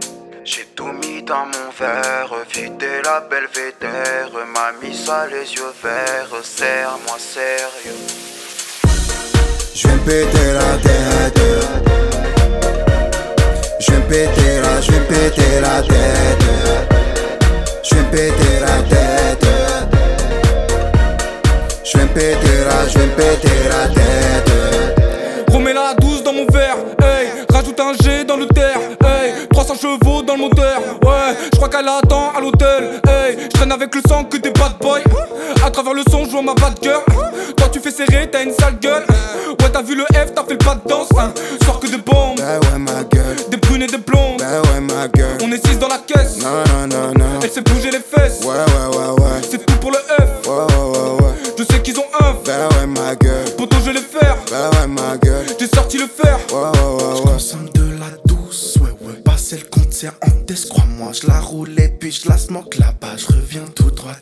[0.45, 4.31] J'ai tout mis dans mon verre, vidé la belvédère.
[4.53, 7.97] M'a mis ça les yeux verts, serre-moi sérieux.
[9.75, 11.41] J'vais me péter la tête.
[13.79, 16.45] J'vais me péter la, j'vais péter la tête.
[17.83, 19.47] J'vais me péter la tête.
[21.83, 24.68] J'vais me péter la, j'vais me péter la tête.
[29.79, 33.93] Chevaux dans le moteur, ouais, je crois qu'elle attend à l'hôtel, hey, je traîne avec
[33.95, 34.99] le sang que des bad boys,
[35.65, 37.01] à travers le son, je vois ma bad girl,
[37.55, 39.05] toi tu fais serrer, t'as une sale gueule,
[39.49, 41.31] ouais, t'as vu le F, t'as fait le pas de danse, hein.
[41.65, 44.81] sors que de bombes, bah ouais, ma gueule, des brunes et des blondes, bah ouais,
[44.81, 47.91] ma gueule, on est 6 dans la caisse, non, non, non, non, elle sait bouger
[47.91, 51.33] les fesses, ouais, ouais, ouais, ouais, c'est tout pour le F, ouais, ouais, ouais, ouais,
[51.57, 54.71] je sais qu'ils ont un, bah ouais, ma gueule, poto je vais les faire, bah
[54.73, 56.78] ouais, ma gueule, j'ai sorti le fer, ouais, ouais,
[60.07, 63.91] en test, crois-moi, je la roule et puis je la smoke là-bas, je reviens tout
[63.91, 64.13] droit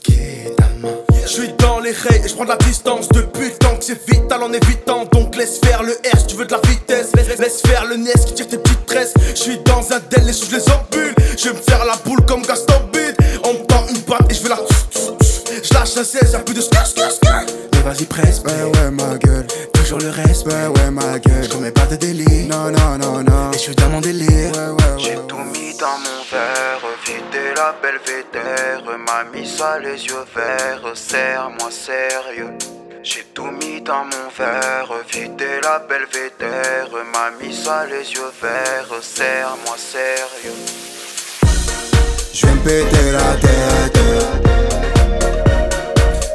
[0.82, 0.96] main?
[1.24, 3.84] Je suis dans les rails et je prends de la distance depuis le temps que
[3.84, 5.06] c'est vital en évitant.
[5.12, 7.12] Donc laisse faire le R si tu veux de la vitesse.
[7.16, 9.13] Laisse, laisse faire le NES qui tire tes petites tresses.
[9.36, 11.16] Je suis dans un del, sous je les embule.
[11.38, 13.18] Je vais me faire la boule comme Gaston Bide.
[13.44, 14.60] On me tend une batte et je vais la
[15.63, 17.46] Je lâche un 16, y'a plus de skr skr skr.
[17.74, 19.48] Mais vas-y presse, ouais ouais ma gueule.
[19.74, 21.44] Toujours le reste, ouais ouais ma gueule.
[21.44, 23.52] Je commets pas de délit, non non non non.
[23.52, 24.77] Et je suis dans mon délire, ouais
[25.80, 28.98] dans mon verre, vidé la belvédère.
[28.98, 32.54] M'a mis ça les yeux verts, serre-moi sérieux.
[33.04, 36.90] J'ai tout mis dans mon verre, vidé la belvédère.
[37.13, 40.58] M'a mis ça les yeux verts, serre-moi sérieux.
[42.34, 44.00] J'vais me péter la tête.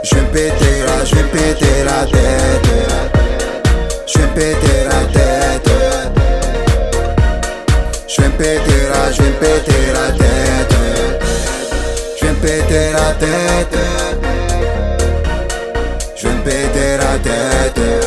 [0.05, 2.70] J'vais me péter la, j'vais me péter la tête.
[4.07, 5.71] J'vais me péter la tête.
[8.38, 10.76] Péter la, je vais me péter la tête.
[12.18, 13.78] Je vais me péter la tête.
[16.16, 18.01] Je vais me péter la tête.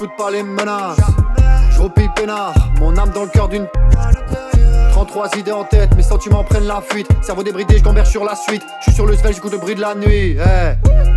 [0.00, 0.98] J'écoute pas les menaces.
[1.70, 1.82] Je
[2.14, 3.66] peinard, mon âme dans le cœur d'une.
[4.92, 7.08] 33 idées en tête, mes sentiments prennent la fuite.
[7.20, 8.62] Cerveau débridé, je sur la suite.
[8.80, 10.38] Je suis sur le svel, j'écoute le bruit de la nuit.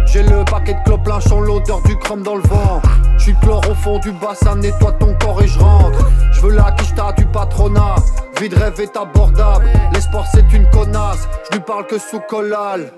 [0.05, 2.81] J'ai le paquet de clopes, plein champ, l'odeur du chrome dans le vent.
[3.17, 5.99] Je suis chlore au fond du bassin, nettoie ton corps et je rentre.
[6.33, 7.95] Je veux la quicheta du patronat.
[8.41, 11.27] Vie de rêve est abordable, l'espoir c'est une connasse.
[11.49, 12.91] Je lui parle que sous collal.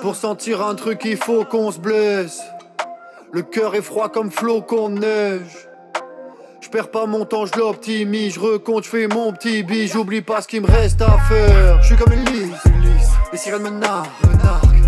[0.00, 2.40] Pour sentir un truc, il faut qu'on se blesse.
[3.32, 5.68] Le cœur est froid comme flocon de neige.
[6.60, 10.22] Je perds pas mon temps, je l'optimise, je recompte, je fais mon petit bille, j'oublie
[10.22, 11.82] pas ce qu'il me reste à faire.
[11.82, 12.54] Je suis comme une lisse,
[13.32, 14.06] les sirènes me narguent.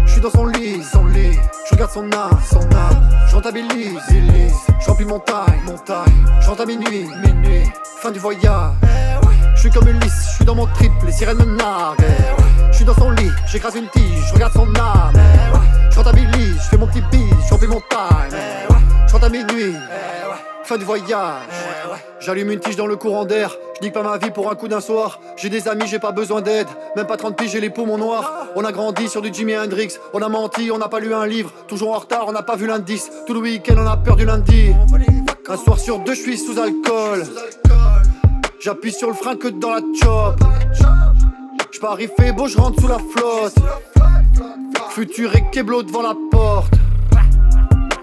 [0.07, 3.11] Je suis dans son lit, son lit, je regarde son âme, son âme.
[3.29, 3.99] Je rentabilise,
[4.81, 5.77] je remplis mon taille, mon.
[6.41, 7.65] Je rentre à minuit, minuit,
[8.01, 8.73] fin du voyage.
[9.59, 11.99] Je suis comme une lisse, je suis dans mon trip, les sirènes me narguent.
[12.71, 15.21] Je suis dans son lit, j'écrase une tige, je regarde son âme.
[15.91, 18.39] Je rentabilise, je fais mon petit bise, je remplis mon time.
[19.09, 19.75] Je rentre à minuit,
[20.63, 21.43] fin du voyage.
[22.21, 23.57] J'allume une tige dans le courant d'air.
[23.77, 25.19] Je nique pas ma vie pour un coup d'un soir.
[25.37, 26.69] J'ai des amis, j'ai pas besoin d'aide.
[26.95, 28.47] Même pas 30 piges, j'ai les poumons noirs.
[28.55, 29.99] On a grandi sur du Jimi Hendrix.
[30.15, 31.51] On a menti, on n'a pas lu un livre.
[31.67, 33.11] Toujours en retard, on n'a pas vu l'indice.
[33.27, 34.73] Tout le week-end, on a peur du lundi.
[35.49, 37.25] Un soir sur deux, je suis sous alcool.
[38.61, 40.35] J'appuie sur le frein que dans la chop.
[41.71, 43.55] Je parie fait beau, je sous la flotte.
[44.91, 46.75] Futur et Keblo devant la porte.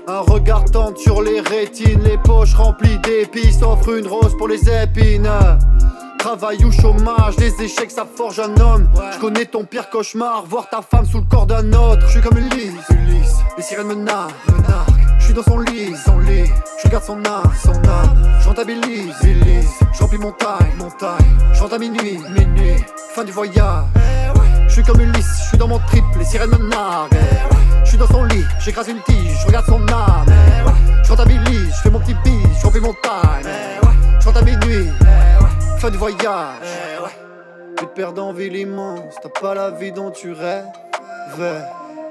[0.08, 4.62] Un regard tendre sur les rétines, les poches remplies d'épices, offre une rose pour les
[4.70, 5.30] épines.
[6.20, 8.88] Travail ou chômage, les échecs ça forge un homme.
[9.14, 12.04] Je connais ton pire cauchemar, voir ta femme sous le corps d'un autre.
[12.08, 14.95] Je suis comme une lisse, les sirènes me.
[15.26, 16.52] Je suis dans son lit, son lit.
[16.78, 18.38] Je regarde son âme, son âme.
[18.40, 19.12] Je rentabilise,
[19.92, 21.26] je mon taille, mon taille.
[21.52, 22.76] Je à minuit, minuit,
[23.10, 23.86] fin du voyage.
[24.68, 27.18] Je suis comme une lisse, je suis dans mon trip, les sirènes me narguent.
[27.84, 30.28] Je suis dans son lit, j'écrase une tige, je regarde son âme.
[31.04, 33.50] Je rentabilise, je fais mon petit bise, je mon time.
[34.20, 34.92] Je rentre à minuit,
[35.80, 36.60] fin du voyage.
[37.80, 40.66] Tu te perds dans ville immense, t'as pas la vie dont tu rêves.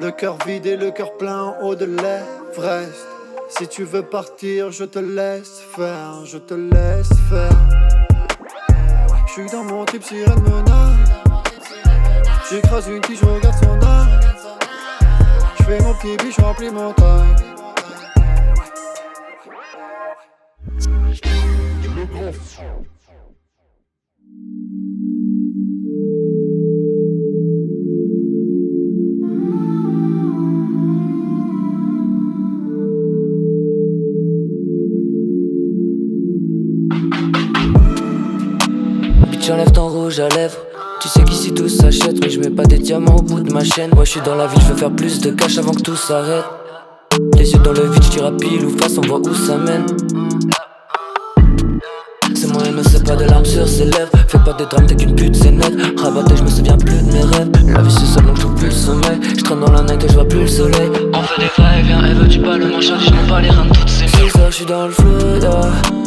[0.00, 3.06] Le cœur vide et le cœur plein au de l'Everest.
[3.48, 7.50] Si tu veux partir, je te laisse faire, je te laisse faire.
[9.26, 11.10] Je suis dans mon trip, sirène menace.
[12.50, 14.20] J'écrase une tige, je regarde son âme.
[15.58, 17.36] Je fais mon petit biche, remplis mon taille.
[21.96, 22.93] Le
[39.44, 40.56] Bitch enlève ton rouge à lèvres.
[41.02, 43.62] Tu sais qu'ici tout s'achète Mais je mets pas des diamants au bout de ma
[43.62, 43.90] chaîne.
[43.94, 45.96] Moi je suis dans la ville, je veux faire plus de cash avant que tout
[45.96, 46.46] s'arrête.
[47.36, 49.84] Les yeux dans le vide, je pile ou face, on voit où ça mène.
[52.34, 54.12] C'est moi et ne sais pas de larmes sur ses lèvres.
[54.28, 57.12] Fais pas de drame, t'es qu'une pute, c'est net Rabatté, je me souviens plus de
[57.12, 57.50] mes rêves.
[57.66, 59.20] La vie c'est seul donc je plus le sommeil.
[59.36, 60.90] Je traîne dans la night et je vois plus le soleil.
[61.12, 63.66] On fait des va-et-vient, elle veut du pas le manchard Je m'en pas les reins
[63.66, 65.10] de toutes ces Je suis dans le flou,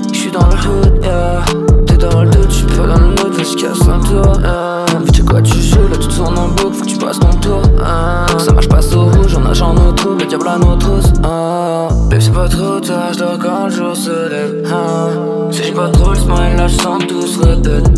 [0.08, 1.42] yeah Je suis dans le hood, yeah
[1.86, 5.24] T'es dans le doute, j'suis pas dans le mood que casse un tour, yeah Vu
[5.24, 8.26] quoi tu joues, là tu tournes en boucle Faut que tu passes ton tour, ah.
[8.40, 11.12] Ça marche pas au rouge, on nage en eau trouble Le diable à nos trousses,
[11.24, 11.88] ah.
[12.10, 15.10] Babe c'est pas trop tard, j'dors quand le jour se lève, ah.
[15.52, 17.90] Si j'ai pas trop le smile, là j'sens tout se répète.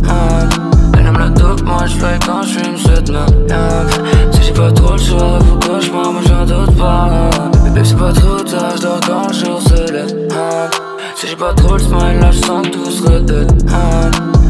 [0.97, 3.85] Elle aime la dope, moi j'fais quand j'fume cette merde, yeah.
[4.31, 7.29] Si j'ai pas trop le choix, faut que j'm'en moi j'en doute pas
[7.73, 10.88] Babe c'est pas trop tard, j'dors quand le jour se lève.
[11.19, 12.79] Si j'ai pas trop le smile, là j'sens que tout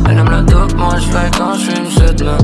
[0.07, 2.37] Elle aime la dope, moi j'fly quand j'suis une chute hein.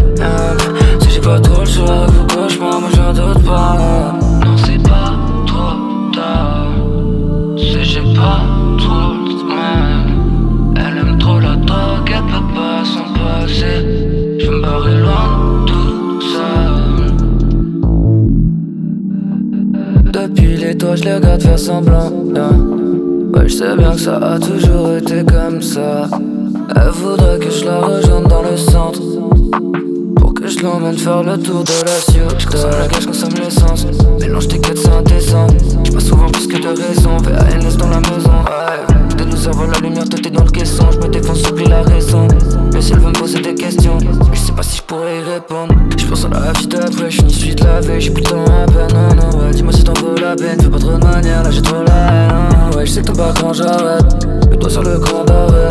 [0.99, 4.15] Si j'ai pas trop le choix, faut que j'm'en mange un doute pas.
[4.43, 5.13] Non c'est pas
[5.45, 6.71] trop tard.
[7.55, 8.41] Si j'ai pas
[8.79, 10.15] trop le smile
[10.75, 14.39] Elle aime trop la drogue, elle peut pas s'en passer.
[14.39, 17.11] J'veux me barrer loin tout seul
[20.11, 22.11] Depuis les toits, je les regarde faire semblant.
[22.35, 22.84] Hein.
[23.35, 26.07] Ouais, je sais bien que ça a toujours été comme ça.
[26.75, 29.01] Elle voudrait que je la rejoigne dans le centre.
[30.15, 32.33] Pour que je l'emmène faire le tour de la ciudad.
[32.39, 33.85] Je consomme la je consomme l'essence.
[34.21, 35.47] Mélange tes quêtes, c'est indécent.
[35.83, 37.17] J'suis pas souvent plus que de raison.
[37.17, 38.31] VANS dans la maison.
[38.45, 39.04] Ouais.
[39.29, 40.89] Nous avoir la lumière, toi t'es dans le caisson.
[40.91, 42.27] Je me défonce, j'oublie la raison.
[42.73, 43.97] Mais si elle veut me poser des questions,
[44.33, 45.73] je sais pas si je pourrais y répondre.
[45.97, 48.45] Je pense à la vie d'après, je suis de la veille, j'ai plus le temps
[48.45, 48.87] à peine.
[48.93, 51.51] Non, non, ouais, dis-moi si t'en veux la peine, fais pas trop de manière, là
[51.51, 52.75] j'ai trop la haine.
[52.75, 54.27] Ouais, je sais que quand j'arrête.
[54.49, 55.69] Mets-toi sur le grand d'arrêt.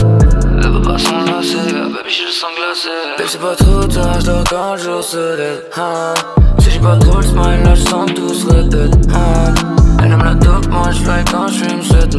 [0.63, 2.89] Elle veut pas s'enlacer, baby, j'ai le sang glacé.
[3.19, 5.63] Baby, c'est pas trop tard, je quand le jour se lève.
[5.77, 6.15] Hein.
[6.61, 8.95] Si j'ai pas trop le smile, là je sens tout se répète.
[9.13, 9.55] Hein.
[10.03, 12.19] Elle aime la dope, moi je fly quand je fume cette.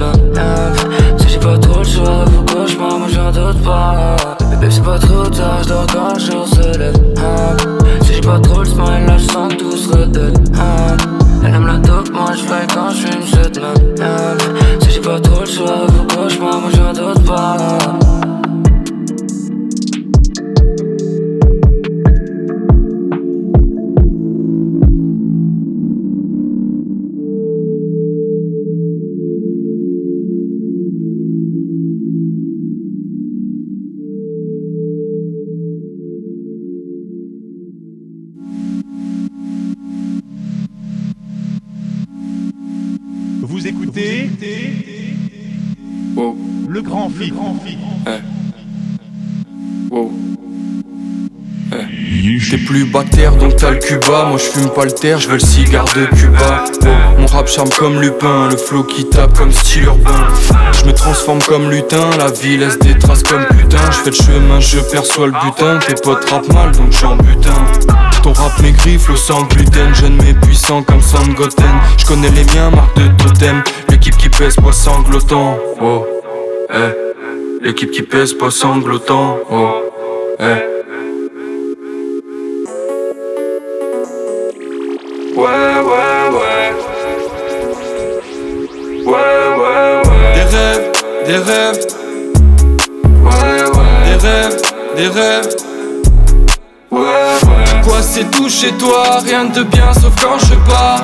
[1.20, 4.16] Si j'ai pas trop le choix, faut cauchemar, moi j'en doute pas.
[4.50, 6.96] Bébé, c'est pas trop tard, je dors quand le jour se lève.
[8.02, 9.94] Si j'ai pas trop le smile, là je sens tout se.
[9.94, 10.98] Hein.
[11.44, 13.60] Elle aime la dope, moi je fly quand je fume cette.
[14.84, 17.78] Si j'ai pas trop le choix, faut cauchemar, moi j'en doute pas.
[52.84, 54.26] Bactère donc t'as le Cuba.
[54.26, 56.66] Moi je fume pas le terre, je veux le cigare de Cuba.
[57.18, 60.28] Mon rap charme comme Lupin, le flow qui tape comme style urbain.
[60.74, 63.78] Je me transforme comme lutin, la vie laisse des traces comme putain.
[63.92, 65.80] Je fais le chemin, je perçois le butin.
[65.88, 67.54] Tes potes rappent mal donc j'en butin.
[68.22, 69.96] Ton rap maigrit, flow sans gluten.
[69.96, 71.66] Jeune mais puissant comme Sangoten
[71.98, 73.64] Je connais les miens, marque de totem.
[73.90, 75.58] L'équipe qui pèse, poids sanglotant.
[75.82, 76.06] Oh,
[76.74, 77.64] eh.
[77.64, 79.40] L'équipe qui pèse, poids sanglotant.
[79.50, 79.92] Oh,
[80.40, 80.75] eh
[91.26, 91.80] des rêves.
[94.06, 94.62] Des rêves,
[94.96, 95.56] des rêves.
[96.92, 97.02] Ouais.
[97.84, 101.04] Quoi, c'est tout chez toi, rien de bien sauf quand je pars.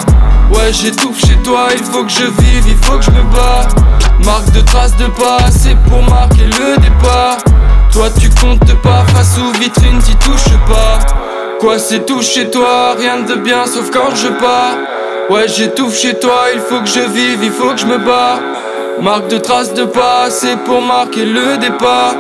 [0.54, 3.68] Ouais, j'étouffe chez toi, il faut que je vive, il faut que je me bats.
[4.24, 7.38] Marque de traces de pas, c'est pour marquer le départ.
[7.92, 11.00] Toi, tu comptes pas face aux vitrines, t'y touches pas.
[11.60, 14.78] Quoi c'est tout chez toi, rien de bien sauf quand je pars
[15.30, 18.40] Ouais j'étouffe chez toi, il faut que je vive, il faut que je me bats
[19.02, 22.16] Marque de traces de pas, c'est pour marquer le départ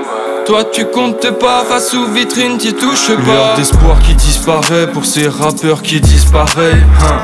[0.47, 5.05] toi tu comptes pas face aux vitrines, t'y touches pas L'heure d'espoir qui disparaît pour
[5.05, 7.23] ces rappeurs qui disparaissent hein.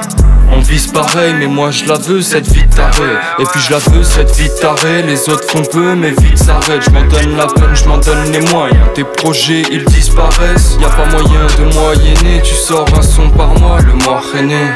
[0.52, 3.18] On vise pareil, mais moi je la veux cette vie tarée.
[3.40, 5.02] Et puis je la veux cette vie tarée.
[5.04, 6.84] Les autres font peu, mais vite s'arrête.
[6.84, 8.80] Je m'en donne la peine, je m'en donne les moyens.
[8.96, 10.78] Tes projets ils disparaissent.
[10.80, 12.42] Y a pas moyen de moyenner.
[12.44, 14.72] Tu sors un son par mois, le mois rené.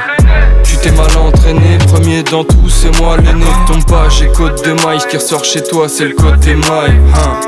[0.81, 3.45] T'es mal entraîné, premier dans tout, c'est moi l'aîné.
[3.67, 4.99] Tombe pas, j'ai côte de maille.
[5.09, 6.99] Qui ressort chez toi, c'est le côté maille.
[7.15, 7.39] Hein.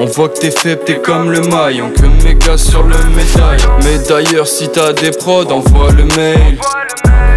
[0.00, 3.60] On voit que t'es faible, t'es comme le maillon, que méga sur le médaille.
[3.84, 6.58] Mais d'ailleurs, si t'as des prods, envoie le mail.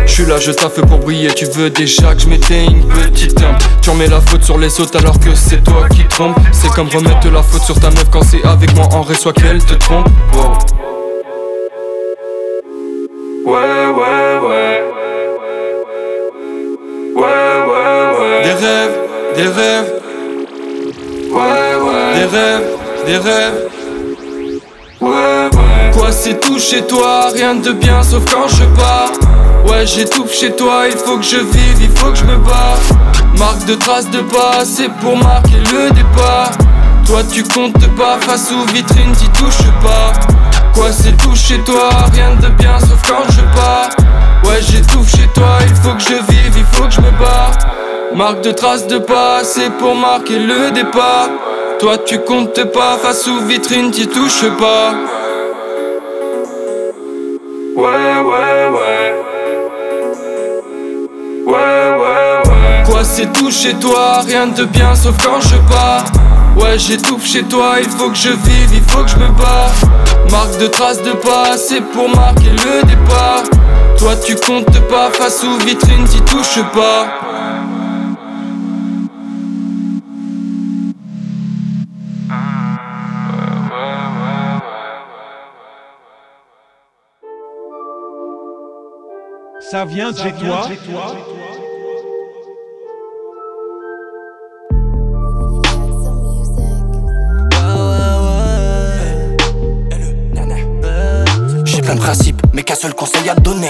[0.06, 3.58] Je suis là, je taffe pour briller, tu veux déjà que je une petite timbre
[3.82, 6.88] Tu remets la faute sur les autres alors que c'est toi qui trompe C'est comme
[6.88, 9.74] remettre la faute sur ta meuf quand c'est avec moi en vrai, soit qu'elle te
[9.74, 10.08] trompe
[13.46, 14.33] ouais, ouais
[17.16, 18.44] Ouais, ouais, ouais.
[18.44, 18.98] Des rêves,
[19.36, 19.94] des rêves.
[21.32, 22.14] Ouais, ouais.
[22.16, 22.70] Des rêves,
[23.06, 23.70] des rêves.
[25.00, 25.92] Ouais, ouais.
[25.94, 29.12] Quoi c'est tout chez toi, rien de bien sauf quand je pars.
[29.68, 32.78] Ouais j'étouffe chez toi, il faut que je vive, il faut que je me bats
[33.38, 36.52] Marque de traces de pas, c'est pour marquer le départ.
[37.06, 40.14] Toi tu comptes pas face aux vitrines, t'y touches pas
[40.74, 43.90] Quoi c'est tout chez toi, rien de bien sauf quand je pars
[44.46, 47.52] Ouais j'étouffe chez toi, il faut que je vive, il faut que je me bats
[48.16, 51.30] Marque de traces de pas, c'est pour marquer le départ
[51.80, 54.94] Toi tu comptes pas face aux vitrines, t'y touches pas
[57.76, 59.14] Ouais ouais ouais
[61.46, 62.84] Ouais, ouais, ouais.
[62.86, 66.06] Quoi, c'est tout chez toi, rien de bien sauf quand je pars.
[66.56, 69.72] Ouais, j'étouffe chez toi, il faut que je vive, il faut que je me bats.
[70.32, 73.44] Marque de traces de pas, c'est pour marquer le départ.
[73.98, 77.08] Toi, tu comptes pas face aux vitrines, t'y touches pas.
[89.72, 90.68] Ça vient de chez toi
[102.74, 103.70] qu'un seul conseil à donner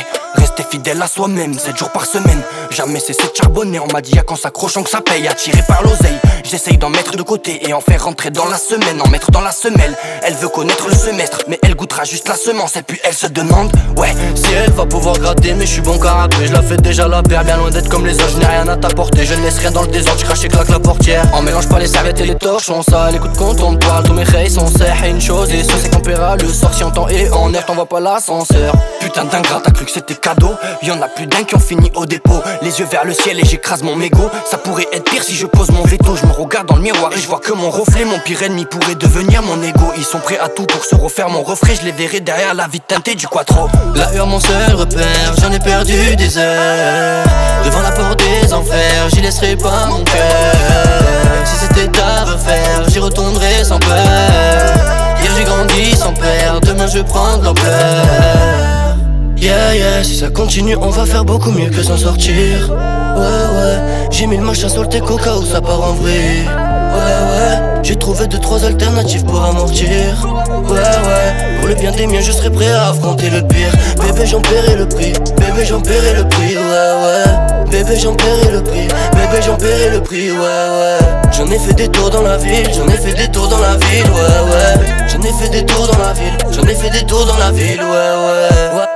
[0.56, 2.40] Rester fidèle à soi-même, 7 jours par semaine.
[2.70, 5.82] Jamais cesser de charbonner On m'a dit y'a qu'en s'accrochant que ça paye Attiré par
[5.82, 6.20] l'oseille.
[6.44, 9.42] J'essaye d'en mettre de côté et en faire rentrer dans la semaine En mettre dans
[9.42, 9.98] la semelle.
[10.22, 12.76] Elle veut connaître le semestre Mais elle goûtera juste la semence.
[12.76, 15.98] Et puis elle se demande Ouais Si elle va pouvoir gratter mais je suis bon
[15.98, 16.46] carapé.
[16.46, 18.68] Je la fais déjà la paire Bien loin d'être comme les autres Je n'ai rien
[18.68, 19.26] à t'apporter.
[19.26, 21.26] Je ne laisse rien dans le désordre Je crache et claque la portière.
[21.34, 24.04] On mélange pas les serviettes et les torches On sale écoute quand on parle.
[24.04, 26.74] Tous mes reils sont serres Et une chose et ce c'est qu'on paiera Le sort.
[26.76, 28.76] Si on et en air T'envoies pas l'ascenseur.
[29.00, 30.43] Putain d'ingrat t'as cru que c'était cadeau
[30.84, 32.42] Y'en a plus d'un qui ont fini au dépôt.
[32.62, 34.30] Les yeux vers le ciel et j'écrase mon mégot.
[34.46, 36.16] Ça pourrait être pire si je pose mon veto.
[36.16, 38.66] Je me regarde dans le miroir et je vois que mon reflet Mon pire ennemi
[38.66, 39.94] pourrait devenir mon ego.
[39.98, 42.68] Ils sont prêts à tout pour se refaire mon reflet Je les verrai derrière la
[42.68, 43.70] vie teintée du quattro.
[43.96, 45.34] La heure mon seul repère.
[45.42, 47.26] J'en ai perdu des heures.
[47.66, 50.56] Devant la porte des enfers J'y laisserai pas mon cœur.
[51.46, 53.98] Si c'était à refaire J'y retournerai sans peur.
[55.22, 56.60] Hier j'ai grandi sans père.
[56.62, 58.94] Demain je prends de l'ampleur
[59.44, 62.70] Yeah yeah Si ça continue on va faire beaucoup mieux que s'en sortir.
[62.72, 65.94] Ouais ouais J'ai mis le machin sur le tech au cas où ça part en
[65.94, 66.46] vrille.
[66.48, 69.90] Ouais ouais j'ai trouvé deux trois alternatives pour amortir.
[70.70, 73.70] Ouais ouais Pour le bien des miens je serai prêt à affronter le pire.
[74.02, 75.12] Bébé j'en paierai le prix.
[75.12, 76.56] Bébé j'en paierai le prix.
[76.56, 78.88] Ouais ouais Bébé j'en paierai le prix.
[79.12, 80.32] Bébé j'en paierai le prix.
[80.32, 80.98] Ouais ouais
[81.36, 82.70] J'en ai fait des tours dans la ville.
[82.74, 84.06] J'en ai fait des tours dans la ville.
[84.06, 86.38] Ouais ouais J'en ai fait des tours dans la ville.
[86.50, 87.82] J'en ai fait des tours dans la ville.
[87.82, 88.93] Ouais ouais Ouais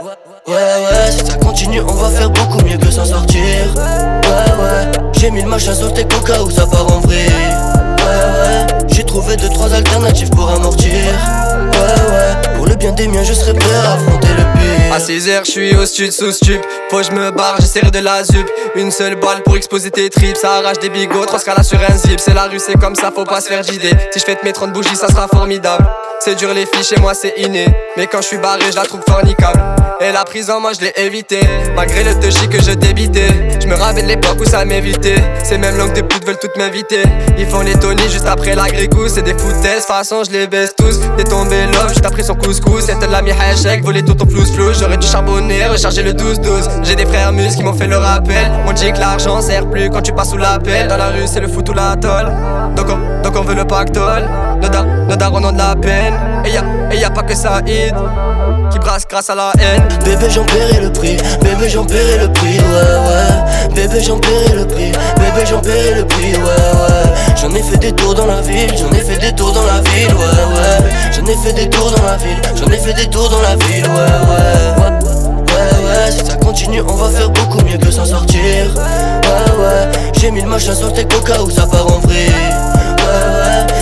[0.47, 3.41] ouais Si ça continue on va faire beaucoup mieux que s'en sortir.
[3.75, 7.27] Ouais ouais J'ai mis le machin sur tes coca où ça part en vrille.
[7.27, 10.91] Ouais ouais J'ai trouvé deux trois alternatives pour amortir.
[10.91, 14.93] Ouais ouais Pour le bien des miens je serai prêt à affronter le pire.
[14.93, 16.61] À 6h je suis au stud sous stup.
[16.89, 18.49] Faut que je me barre j'essaierai de la zup.
[18.75, 20.37] Une seule balle pour exposer tes tripes.
[20.37, 22.19] Ça arrache des bigots, trois scala sur un zip.
[22.19, 24.53] C'est la rue c'est comme ça faut pas se faire gider Si je fais mes
[24.53, 25.85] 30 bougies ça sera formidable.
[26.19, 27.67] C'est dur les filles chez moi c'est inné.
[27.97, 29.61] Mais quand je suis barré je la trouve fornicable
[29.99, 31.39] et la prison, moi je l'ai évité.
[31.75, 33.27] Malgré le touchy que je débitais.
[33.59, 35.23] Je me rappelle l'époque où ça m'évitait.
[35.43, 37.01] Ces mêmes langues de putes veulent toutes m'inviter.
[37.37, 39.13] Ils font les Tony juste après la gricousse.
[39.15, 40.99] C'est des foutaises, façon je les baisse tous.
[41.17, 42.85] T'es tombé love juste après son couscous.
[42.85, 44.71] C'était la mi-hachek, voler tout ton flou flou.
[44.79, 46.83] J'aurais dû charbonner, recharger le 12-12.
[46.83, 48.51] J'ai des frères mus qui m'ont fait le rappel.
[48.67, 50.87] On dit que l'argent sert plus quand tu passes sous l'appel.
[50.87, 52.31] Dans la rue, c'est le foot ou la tolle.
[52.75, 54.27] Donc on, donc on veut le pactole.
[54.61, 56.13] Nos, dar, nos darons ont de la peine.
[56.45, 59.86] Et y'a, et y a pas que ça, qui brasse grâce à la haine.
[60.05, 63.75] Bébé j'en paierai le prix, bébé j'en paierai le prix, ouais ouais.
[63.75, 67.35] Bébé j'en paierai le prix, bébé j'en paierai le prix, ouais ouais.
[67.39, 69.79] J'en ai fait des tours dans la ville, j'en ai fait des tours dans la
[69.89, 70.89] ville, ouais ouais.
[71.11, 73.55] J'en ai fait des tours dans la ville, j'en ai fait des tours dans la
[73.65, 74.87] ville, ouais ouais.
[75.57, 78.41] Ouais ouais, si ça continue on va faire beaucoup mieux que s'en sortir.
[78.41, 82.31] Ouais ouais, j'ai mis le machin sur tes coca où ça part en vrille.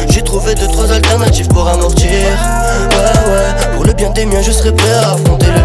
[0.10, 2.10] J'ai trouvé deux trois alternatives pour amortir.
[2.10, 5.65] Ouais ouais, pour le bien des miens je serai prêt à affronter le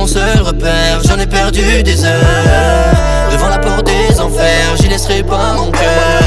[0.00, 2.94] mon seul repère, j'en ai perdu des heures.
[3.30, 6.22] Devant la porte des enfers, j'y laisserai pas mon cœur.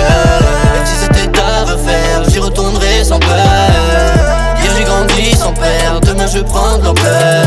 [0.75, 3.39] Même si c'était à refaire, j'y retournerai sans peur.
[4.61, 7.45] Hier j'ai grandi sans père, demain je prends de l'ampleur.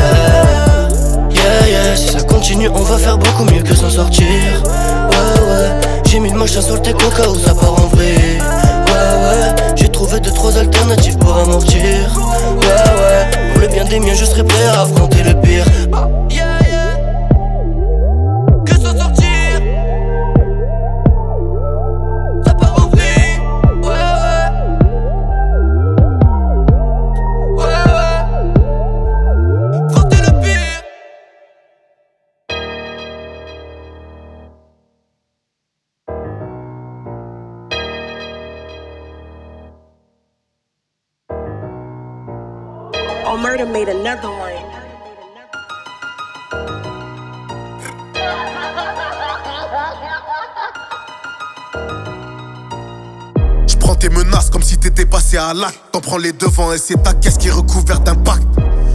[1.31, 4.27] Yeah yeah, si ça continue on va faire beaucoup mieux que s'en sortir.
[4.27, 5.71] Ouais ouais,
[6.07, 8.41] j'ai mis le machin sur le tech au cas où ça part en vrille.
[8.89, 9.66] Ouais ouais,
[9.97, 11.81] trouvé deux trois alternatives pour amortir.
[11.81, 12.67] Ouais
[13.01, 15.65] ouais, pour le bien des miens je serai prêt à affronter le pire.
[16.29, 16.46] Yeah,
[53.69, 55.79] Je prends tes menaces comme si t'étais passé à l'acte.
[55.93, 58.45] T'en prends les devants et c'est ta caisse qui est recouverte d'impact.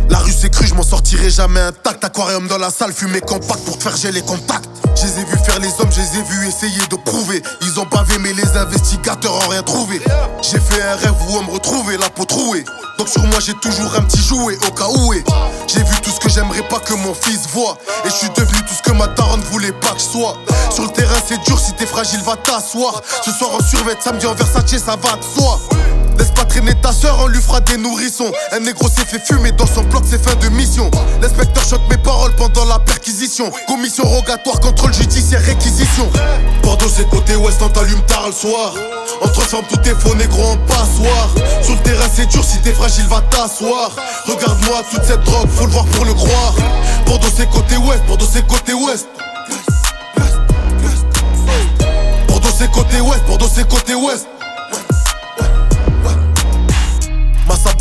[0.09, 2.03] La rue c'est cru, je m'en sortirai jamais intact.
[2.03, 4.67] Aquarium dans la salle, fumée compact pour te faire geler les contacts.
[5.01, 7.41] Je les ai vus faire les hommes, je les ai vus essayer de prouver.
[7.61, 9.99] Ils ont bavé, mais les investigateurs ont rien trouvé.
[10.43, 12.63] J'ai fait un rêve où on me retrouvait, la peau trouée.
[12.99, 15.13] Donc sur moi j'ai toujours un petit jouet au cas où.
[15.13, 15.23] et
[15.67, 17.79] J'ai vu tout ce que j'aimerais pas que mon fils voit.
[18.05, 20.37] Et je suis devenu tout ce que ma daronne voulait pas que je sois.
[20.71, 23.01] Sur le terrain c'est dur, si t'es fragile, va t'asseoir.
[23.25, 25.59] Ce soir en survêt, samedi en Versace, ça va de soi.
[26.21, 28.31] Laisse pas traîner ta soeur, on lui fera des nourrissons.
[28.51, 30.91] Un négro s'est fait fumer dans son bloc, c'est fin de mission.
[31.19, 33.51] L'inspecteur choque mes paroles pendant la perquisition.
[33.67, 36.07] Commission rogatoire, contrôle judiciaire, réquisition.
[36.61, 38.71] Bordeaux, c'est côté ouest, on t'allume tard le soir.
[39.19, 41.29] Entre femmes, tout est faux, négro en passoire.
[41.63, 43.89] Sur le terrain, c'est dur, si t'es fragile, va t'asseoir.
[44.27, 46.53] Regarde-moi toute cette drogue, faut le voir pour le croire.
[47.07, 49.07] Bordeaux, c'est côté ouest, Bordeaux, c'est côté ouest.
[52.27, 54.27] Bordeaux, c'est côté ouest, Bordeaux, c'est côté ouest.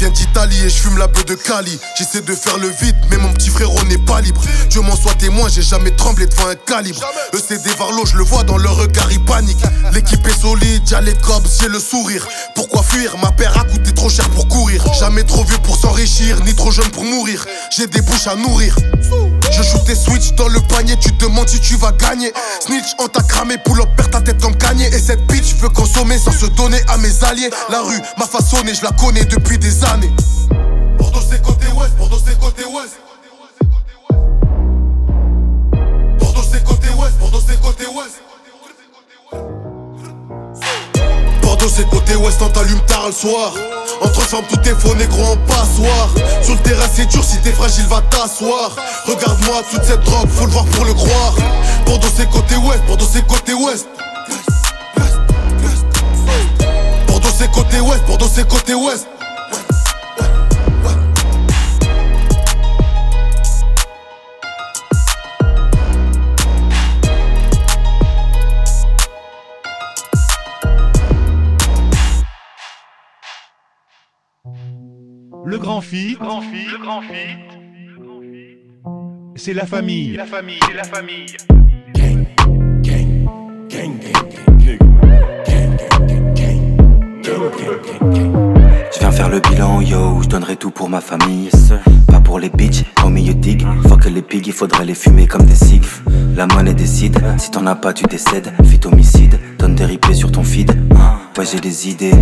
[0.01, 1.79] Vient d'Italie et je fume la beuh de Cali.
[1.99, 4.41] J'essaie de faire le vide, mais mon petit frérot n'est pas libre.
[4.71, 7.03] Dieu m'en soit témoin, j'ai jamais tremblé devant un calibre.
[7.35, 9.63] Le CD Varlo, je le vois dans leur regard, il panique.
[9.93, 12.27] L'équipe est solide, y'a les cobs, j'ai le sourire.
[12.55, 13.15] Pourquoi fuir?
[13.19, 14.83] Ma paire a coûté trop cher pour courir.
[14.99, 17.45] Jamais trop vieux pour s'enrichir, ni trop jeune pour mourir.
[17.71, 18.75] J'ai des bouches à nourrir.
[19.51, 22.33] Je joue tes switch dans le panier, tu te demandes si tu vas gagner.
[22.65, 24.87] Snitch, on t'a cramé, pull up, perd ta tête comme gagné.
[24.87, 27.51] Et cette bitch veut consommer sans se donner à mes alliés.
[27.69, 29.90] La rue m'a façonné, je la connais depuis des années.
[29.91, 33.01] Bordeaux c'est côté ouest, Bordeaux c'est côté ouest.
[36.21, 38.23] Bordeaux c'est côté ouest, Bordeaux c'est côté ouest.
[41.43, 43.53] Bordeaux c'est côté ouest, on t'allume tard le soir.
[44.01, 46.11] Entre femmes, tout est faux, négro en passoire.
[46.41, 48.71] Sur le terrain, c'est dur, si t'es fragile, va t'asseoir.
[49.09, 51.35] Regarde-moi toute cette drogue, faut le voir pour le croire.
[51.85, 53.89] Bordeaux c'est côté ouest, Bordeaux c'est côté ouest.
[57.09, 59.09] Bordeaux c'est côté ouest, Bordeaux c'est côté ouest.
[75.51, 77.11] Le grand fit, grand fit, le grand fit.
[79.35, 80.13] C'est la famille.
[80.13, 81.27] La famille, c'est la famille.
[88.93, 91.51] Je viens faire le bilan, yo, je donnerai tout pour ma famille.
[92.07, 92.85] Pas pour les bitches,
[94.21, 95.87] les pigs, il faudrait les fumer comme des cigs.
[96.37, 98.53] La monnaie décide, si t'en as pas, tu décèdes.
[98.65, 100.71] Fit homicide, donne des replays sur ton feed.
[101.39, 102.13] Ouais, j'ai des idées.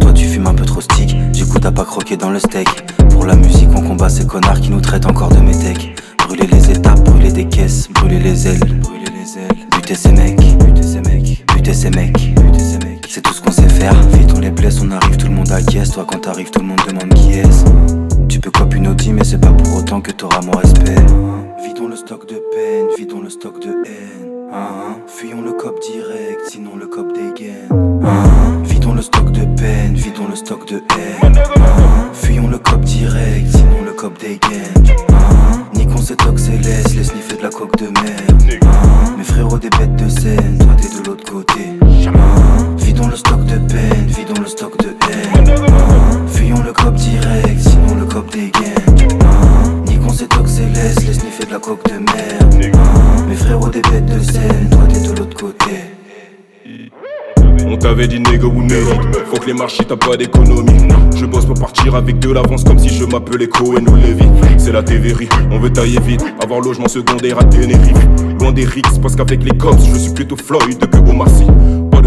[0.00, 1.14] Toi, tu fumes un peu trop stick.
[1.30, 2.68] Du coup, t'as pas croqué dans le steak.
[3.10, 5.94] Pour la musique, on combat ces connards qui nous traitent encore de métèques.
[6.26, 8.58] Brûler les étapes, brûler des caisses, brûler les ailes.
[8.80, 9.66] Brûler les ailes.
[9.70, 13.06] Buter ces mecs, buter ces mecs, buter ces mecs, buter ces mecs.
[13.08, 13.94] C'est tout ce qu'on sait faire.
[14.18, 15.92] Vite, on les blesse, on arrive, tout le monde acquiesce.
[15.92, 17.64] Toi, quand t'arrives, tout le monde demande qui est-ce.
[18.28, 20.94] Tu peux cop une Audi, mais c'est pas pour autant que t'auras mon respect.
[21.64, 24.48] Vidons le stock de peine, vidons le stock de haine.
[24.52, 27.68] Hein, Fuyons le cop direct, sinon le cop dégaine.
[29.04, 31.36] Stock de peine, vidons le stock de haine.
[31.36, 34.96] Hein, Fuyons le cop direct, sinon le cop dégaine.
[35.10, 38.60] Hein, Niquons ces tox céleste, les sniffer de la coque de mer.
[38.62, 41.60] Hein, Mes frérots des bêtes de scène, toi t'es de l'autre côté.
[42.06, 45.54] Hein, Vidons le stock de peine, vidons le stock de haine.
[46.26, 49.20] Fuyons le cop direct, sinon le cop dégaine.
[49.86, 52.72] Niquons ces tox céleste, les sniffer de la coque de mer.
[53.28, 55.93] Mes frérots des bêtes de scène, toi t'es de l'autre côté.
[57.66, 60.88] On t'avait dit nègre ou nègre Faut que les marchés t'as pas d'économie.
[61.16, 64.72] Je bosse pour partir avec de l'avance comme si je m'appelais Cohen ou Levy C'est
[64.72, 66.24] la TVRI, on veut tailler vite.
[66.42, 68.06] Avoir logement secondaire à Tenerife.
[68.40, 71.46] Loin des rixes parce qu'avec les cops je suis plutôt Floyd que Omar Sy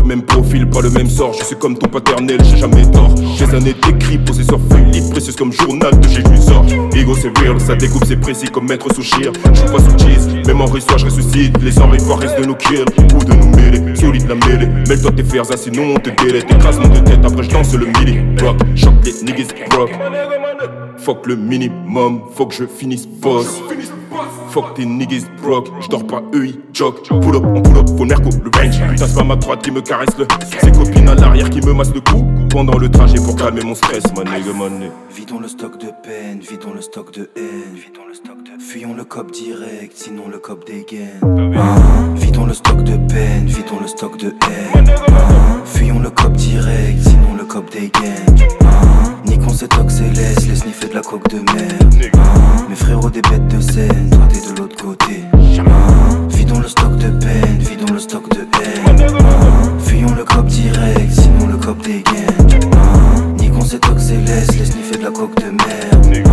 [0.07, 1.33] même profil, pas le même sort.
[1.33, 3.13] Je suis comme ton paternel, j'ai jamais tort.
[3.37, 8.03] J'ai années d'écrit, possesseur feuille précieuse comme journal de Jésus-Sort Ego c'est real, ça découpe
[8.05, 11.57] c'est précis comme maître sous Je suis pas sous cheese, même en reçoit je ressuscite.
[11.61, 15.23] Les enrayes restent de nous kill ou de nous mêler Solide la mêlée, mêle-toi tes
[15.23, 18.57] fers ah, sinon on te délète Écrasement de tête, après je danse le mini Rock,
[18.75, 19.91] choc les niggas rock
[20.97, 23.61] Fuck le minimum, faut que je finisse boss.
[24.49, 28.03] Fuck tes niggas broke, j'dors pas eux ils joke Pull up, on pull up, faut
[28.03, 30.25] le merco, le range Putain c'est pas ma droite qui me caresse le
[30.61, 32.25] Ses copines à l'arrière qui me massent le cou.
[32.49, 34.91] Pendant le trajet pour calmer mon stress, ma nigga, nigga.
[35.15, 37.75] Vidons le stock de peine, vidons le stock de haine.
[37.75, 38.63] Vidons le stock de...
[38.63, 41.19] Fuyons le cop direct, sinon le cop dégaine.
[41.23, 44.91] Hein, Vidons le stock de peine, vidons le stock de haine.
[45.65, 48.25] Fuyons le cop direct, sinon le cop dégaine.
[49.37, 52.11] Niquons ces tox céleste, les sniffer de la coque de mer.
[52.15, 55.21] Hein, Mes frérots des bêtes de scène, toi t'es de l'autre côté.
[55.59, 58.99] Hein, Vidons le stock de peine, vidons le stock de haine.
[58.99, 62.63] Hein, Fuyons le cop direct, sinon le cop dégaine.
[62.73, 66.23] Hein, Niquons ces tox céleste, les sniffer de la coque de mer.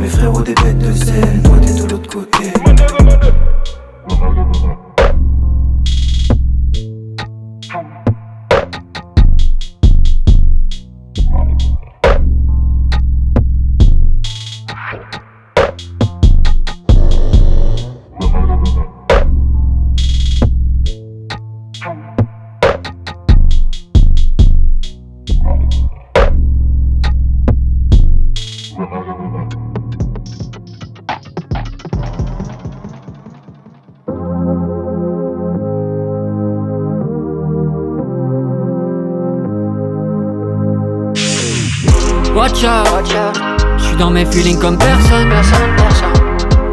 [0.00, 2.52] Mes frérots des bêtes de scène, toi t'es de l'autre côté.
[44.60, 45.28] Comme personne.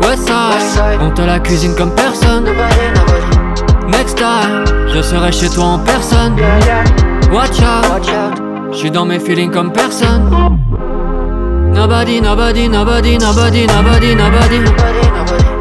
[0.01, 2.45] Westside, on te la cuisine comme personne.
[3.88, 6.36] Next time, je serai chez toi en personne.
[7.32, 8.07] Watch out,
[8.72, 10.30] je suis dans mes feelings comme personne.
[11.74, 14.59] Nobody, nobody, nobody, nobody, nobody, nobody.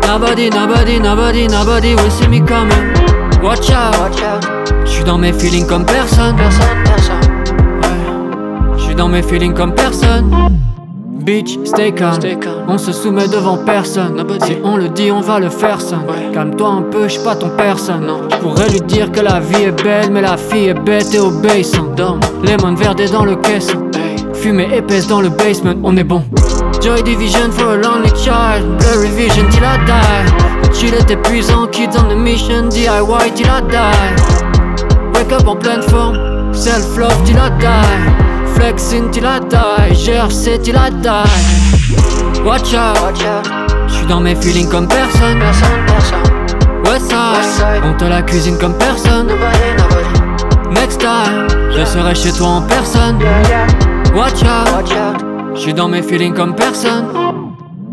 [0.07, 2.93] Nobody, nobody, nobody, nobody will see me coming.
[3.43, 4.13] Watch out,
[4.85, 6.37] je suis dans mes feelings comme personne.
[8.77, 10.31] Je suis dans mes feelings comme personne.
[11.25, 12.19] Bitch, stay calm.
[12.69, 14.23] On se soumet devant personne.
[14.45, 15.97] Si on le dit, on va le faire ça.
[16.35, 18.07] Calme-toi un peu, j'suis pas ton personne.
[18.31, 21.21] Je pourrais lui dire que la vie est belle, mais la fille est bête et
[21.21, 21.99] obéissante.
[22.43, 23.91] Lemon verdé dans le caisson.
[24.35, 26.23] Fumée épaisse dans le basement, on est bon.
[26.83, 28.77] Joy Division for a lonely child.
[28.79, 30.75] Blurry vision till I die.
[30.75, 32.69] Chill est épuisant, kids on the mission.
[32.69, 34.15] DIY till I die.
[35.15, 36.53] Wake up en pleine forme.
[36.53, 38.24] Self-love till I die.
[38.55, 41.25] Flexing till I die, GRC till I die.
[42.45, 43.17] Watch out,
[43.89, 45.41] j'suis dans mes feelings comme personne.
[46.85, 49.29] Westside, on te la cuisine comme personne.
[50.71, 53.19] Next time, je serai chez toi en personne.
[54.15, 54.93] Watch out,
[55.55, 57.07] j'suis dans mes feelings comme personne.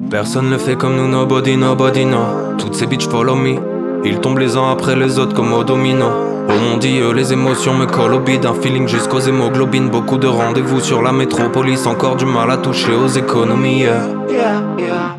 [0.10, 2.56] Personne ne fait comme nous, nobody, nobody, no.
[2.58, 3.71] Toutes ces bitches follow me.
[4.04, 6.06] Ils tombent les uns après les autres comme au domino.
[6.50, 9.90] Oh mon dieu, les émotions me collent au un feeling jusqu'aux hémoglobines.
[9.90, 13.86] Beaucoup de rendez-vous sur la métropolis, encore du mal à toucher aux économies.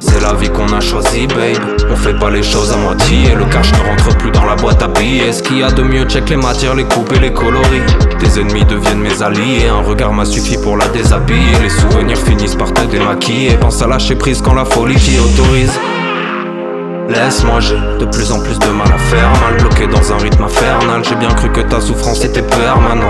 [0.01, 1.81] C'est la vie qu'on a choisie, babe.
[1.91, 3.35] On fait pas les choses à moitié.
[3.37, 5.33] Le cash ne rentre plus dans la boîte à billets.
[5.33, 7.87] Ce qu'il y a de mieux, check les matières, les coupes et les coloris.
[8.19, 9.69] Tes ennemis deviennent mes alliés.
[9.71, 11.57] Un regard m'a suffi pour la déshabiller.
[11.63, 13.57] Les souvenirs finissent par te démaquiller.
[13.61, 15.79] Pense à lâcher prise quand la folie t'y autorise.
[17.13, 19.31] Laisse-moi, j'ai de plus en plus de mal à faire.
[19.43, 21.03] Mal bloqué dans un rythme infernal.
[21.05, 23.05] J'ai bien cru que ta souffrance était permanente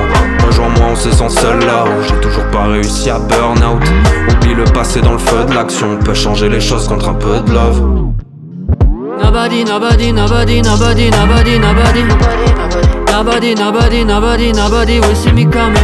[0.45, 2.03] Rejoins-moi, on se sent seul là-haut.
[2.09, 3.83] J'ai toujours pas réussi à burn out.
[4.29, 5.99] Oublie le passé dans le feu de l'action.
[6.01, 7.81] On peut changer les choses contre un peu de love.
[9.23, 12.03] Nobody, nobody, nobody, nobody, nobody, nobody.
[13.13, 15.77] Nobody, nobody, nobody, nobody will see me coming.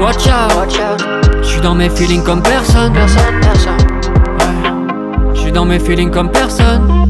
[0.00, 0.76] Watch out,
[1.42, 2.92] j'suis dans mes feelings comme personne.
[5.34, 7.03] J'suis dans mes feelings comme personne.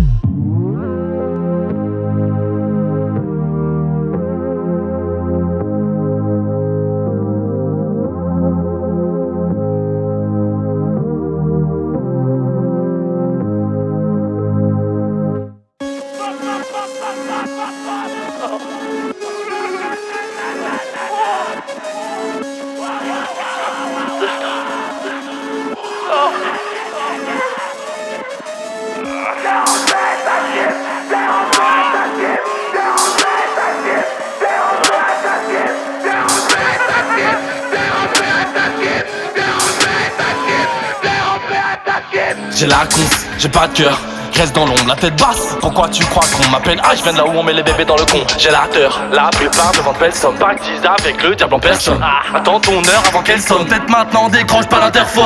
[43.64, 43.98] Pas de cœur.
[44.34, 45.56] Reste dans l'ombre, la tête basse.
[45.60, 47.84] Pourquoi tu crois qu'on m'appelle Ah, je viens de là où on met les bébés
[47.84, 48.18] dans le con.
[48.36, 50.36] J'ai la peur, la plupart devant de belles sommes.
[50.36, 50.54] Pas
[50.98, 52.04] avec le diable en personne.
[52.34, 53.64] Attends ton heure avant qu'elle sonne.
[53.66, 55.24] Peut-être maintenant, décroche pas l'interphone.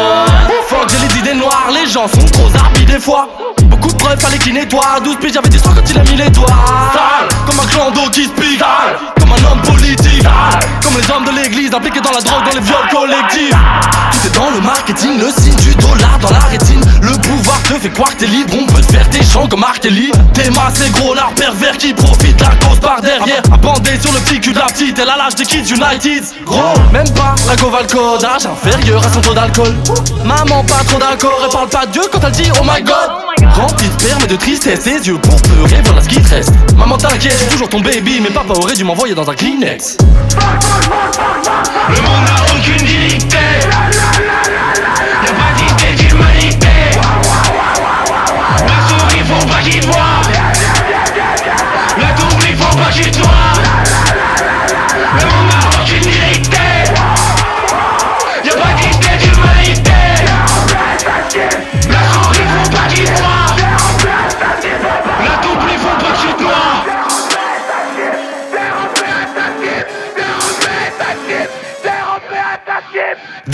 [0.66, 3.28] Fuck, j'ai les idées noires, les gens sont trop zarpis des fois.
[3.64, 5.01] Beaucoup de preuves, fallait qu'il nettoie.
[5.03, 6.47] 12 piges, j'avais des soins quand il a mis les doigts.
[6.93, 8.59] Sale, comme un clan d'eau qui se pique.
[8.59, 8.99] Sale,
[9.29, 10.26] comme un homme politique.
[10.83, 13.55] Comme les hommes de l'église impliqués dans la drogue, dans les viols collectifs.
[14.12, 16.81] Tout est dans le marketing, le signe du dollar dans la rétine.
[17.03, 19.64] Le pouvoir te fait croire que t'es libre, on peut te faire tes chants comme
[19.64, 20.11] Arkeli.
[20.35, 23.43] T'es massé gros, l'art pervers qui profite la cause par derrière.
[23.53, 26.24] A bandé sur le petit cul de la petite, elle a l'âge des kids United.
[26.45, 29.74] Gros, même pas la go va le codage inférieur à son taux d'alcool.
[30.24, 33.28] Maman, pas trop d'accord, elle parle pas de Dieu quand elle dit oh my god.
[33.59, 36.52] Rempli de et de tristesse, ses yeux pleurer, voilà ce qui te reste.
[36.76, 39.96] Maman, t'inquiète, j'ai toujours ton baby, mais papa aurait dû m'envoyer dans un Kleenex.
[41.88, 43.36] Le monde n'a aucune dignité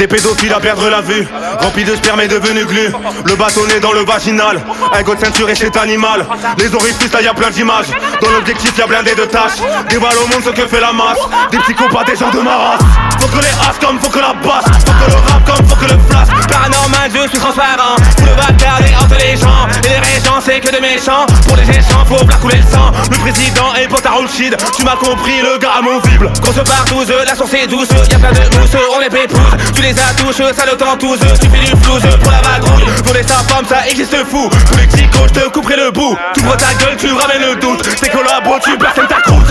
[0.04, 1.26] Des pédophiles à perdre la vue,
[1.60, 2.92] remplis de sperme et devenu glu.
[3.24, 6.26] Le bâtonnet dans le vaginal, un god ceinturé cet animal.
[6.58, 7.86] Les orifices là y a plein d'images,
[8.20, 9.62] dans l'objectif y a blindé de tâches.
[9.88, 13.03] Dévoile au monde ce que fait la masse, des psychopathes, des gens de ma race.
[13.34, 15.74] Faut que les as comme faut que la basse Faut que le rap comme faut
[15.74, 16.28] que le flash.
[16.46, 17.96] Paranormal je suis transparent.
[18.16, 21.26] Pour le bâtard entre les gens Et les régents c'est que des méchants.
[21.48, 22.92] Pour les échanges faut faire couler le sang.
[23.10, 26.30] Le président est potard shit Tu m'as compris le gars amovible.
[26.42, 27.88] Grosse partouze, la source est douce.
[28.08, 29.40] Y'a plein de mousse, on les pépouze.
[29.74, 32.86] Tu les attouches, ça le tentouze Tu fais du flouze pour la vadrouille.
[33.02, 34.48] Pour les femmes ça existe fou.
[34.48, 36.16] Pour les psychos je te couperai le bout.
[36.34, 37.82] Tu ouvres ta gueule, tu ramènes le doute.
[37.96, 39.50] C'est collabo, tu personne ta croûte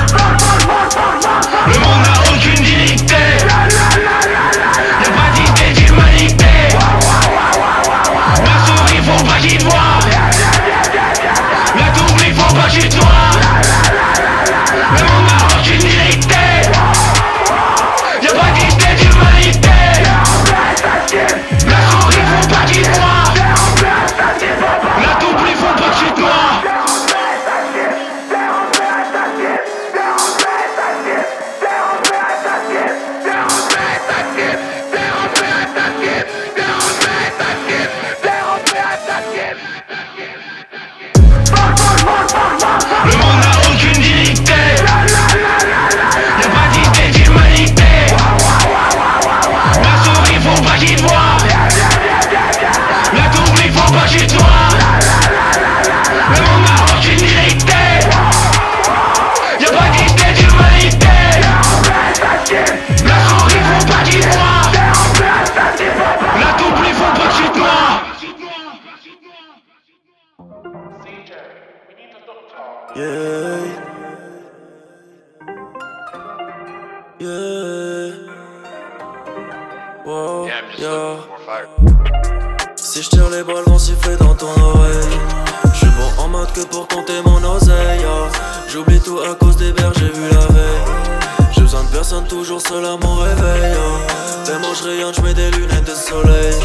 [92.73, 94.45] seul à mon réveil yeah.
[94.45, 96.55] Tellement je rayonne je mets des lunettes de soleil.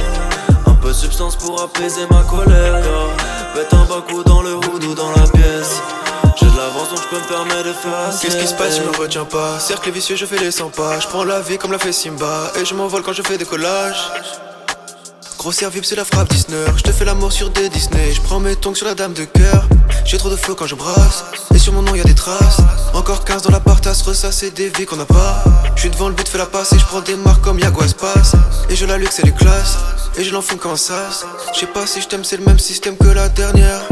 [0.67, 3.55] Un peu de substance pour apaiser ma colère yeah.
[3.55, 5.83] Pète un bas coup dans le hoodoo dans la pièce.
[6.37, 8.83] J'ai de l'avance donc je peux me permettre de faire Qu'est-ce qui se passe, je
[8.83, 9.59] me retiens pas.
[9.59, 10.99] Cercle vicieux, je fais les 100 pas.
[11.01, 12.53] Je prends la vie comme l'a fait Simba.
[12.59, 14.11] Et je m'envole quand je fais des collages.
[15.39, 16.65] Grossière vibe, c'est la frappe Disney.
[16.77, 18.13] Je te fais l'amour sur des Disney.
[18.13, 19.65] Je prends mes tongs sur la dame de cœur
[20.11, 21.23] J'ai trop de flow quand je brasse.
[21.55, 22.63] Et sur mon nom y a des traces.
[22.95, 25.45] Encore 15 dans la part à se ressasser des vies qu'on n'a pas.
[25.75, 27.83] Je suis devant le but, fais la passe Et je prends des marques comme Yago
[27.83, 28.33] Espace.
[28.71, 29.77] Et je la luxe, c'est les classes
[30.17, 31.11] Et je l'enfume quand ça
[31.53, 33.83] Je sais pas si je t'aime, c'est le même système que la dernière.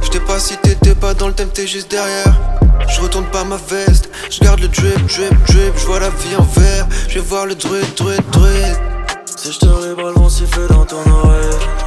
[0.00, 2.32] Je t'ai pas si t'étais pas dans le thème, t'es juste derrière.
[2.86, 6.36] Je retourne pas ma veste, je garde le drip, drip, drip, je vois la vie
[6.38, 8.76] en vert, je vais voir le druid, druid, druid.
[9.36, 11.83] Si je tire les balles vont siffler dans ton oreille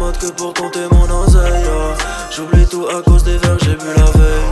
[0.00, 1.94] mode que pour compter mon oseille yeah.
[2.34, 4.50] J'oublie tout à cause des verres j'ai bu la veille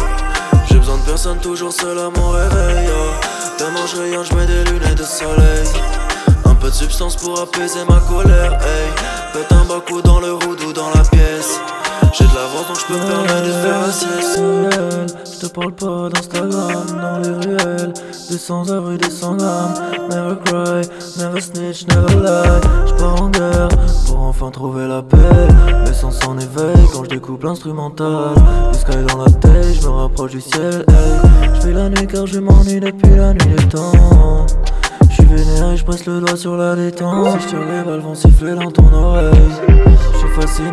[0.68, 3.57] J'ai besoin de personne toujours seul à mon réveil yeah.
[3.57, 5.66] Tellement je rayonne je mets des lunettes de soleil
[6.44, 8.59] Un peu de substance pour apaiser ma colère.
[9.32, 11.59] Pète un bas coup dans le hoodoo dans la pièce
[12.12, 14.40] j'ai de l'avance donc je peux me permettre de faire la sieste.
[15.40, 17.92] Je te parle pas d'Instagram dans les ruelles
[18.30, 19.74] Des sans abri, des sans grammes
[20.11, 20.88] Never cry,
[21.18, 22.61] never snitch, never lie.
[22.86, 23.68] J'pars en guerre
[24.06, 25.16] pour enfin trouver la paix.
[25.86, 28.34] Mes sens en éveil quand je découpe l'instrumental.
[28.72, 31.54] Du sky dans la tête, je me rapproche du ciel hey.
[31.54, 34.46] Je fais la nuit car je m'ennuie depuis la nuit des temps.
[35.09, 37.40] Je suis vénère et je presse le doigt sur la détente.
[37.40, 39.32] Si je tire les balles vont siffler dans ton oreille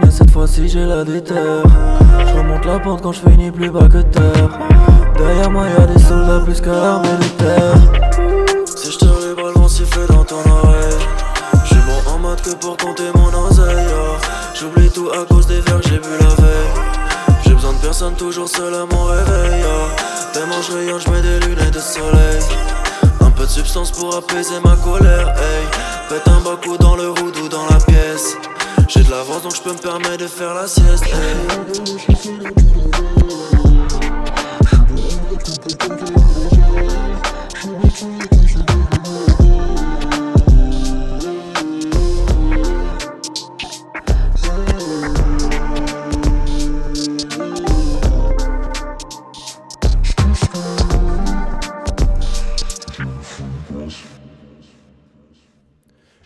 [0.10, 1.64] Cette fois-ci j'ai la déterre.
[2.28, 4.50] Je remonte la pente quand je finis plus bas que terre.
[5.18, 7.76] Derrière moi y'a des soldats plus qu'à l'armée terre.
[8.66, 10.98] Si je tire les balles vont siffler dans ton oreille.
[11.64, 13.76] Je suis bon en mode que pour compter mon oseille.
[13.76, 14.20] Yeah.
[14.54, 16.70] J'oublie tout à cause des verres que j'ai bu la veille.
[17.44, 19.60] J'ai besoin de personne toujours seul à mon réveil.
[19.60, 20.32] Yeah.
[20.34, 22.40] Tellement je rayonne je mets des lunettes de soleil.
[23.20, 25.68] Un peu de substance pour apaiser ma colère, hey.
[26.10, 28.38] Pète un bas coup dans le hoodoo dans la pièce
[28.88, 31.06] J'ai de l'avance donc je peux me permettre de faire la sieste,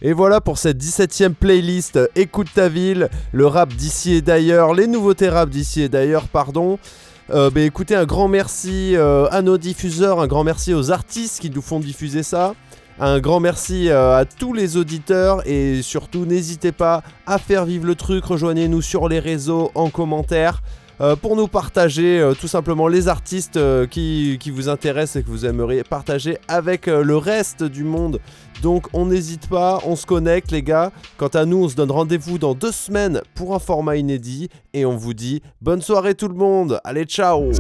[0.02, 4.88] Et voilà pour cette 17ème playlist Écoute ta ville, le rap d'ici et d'ailleurs, les
[4.88, 6.80] nouveautés rap d'ici et d'ailleurs, pardon.
[7.32, 11.42] Euh, bah, écoutez, un grand merci euh, à nos diffuseurs, un grand merci aux artistes
[11.42, 12.56] qui nous font diffuser ça.
[13.02, 17.86] Un grand merci euh, à tous les auditeurs et surtout n'hésitez pas à faire vivre
[17.86, 20.62] le truc, rejoignez-nous sur les réseaux en commentaire.
[21.02, 25.24] Euh, pour nous partager euh, tout simplement les artistes euh, qui, qui vous intéressent et
[25.24, 28.20] que vous aimeriez partager avec le reste du monde.
[28.62, 30.92] Donc on n'hésite pas, on se connecte les gars.
[31.18, 34.86] Quant à nous, on se donne rendez-vous dans deux semaines pour un format inédit et
[34.86, 36.80] on vous dit bonne soirée tout le monde.
[36.84, 37.52] Allez, ciao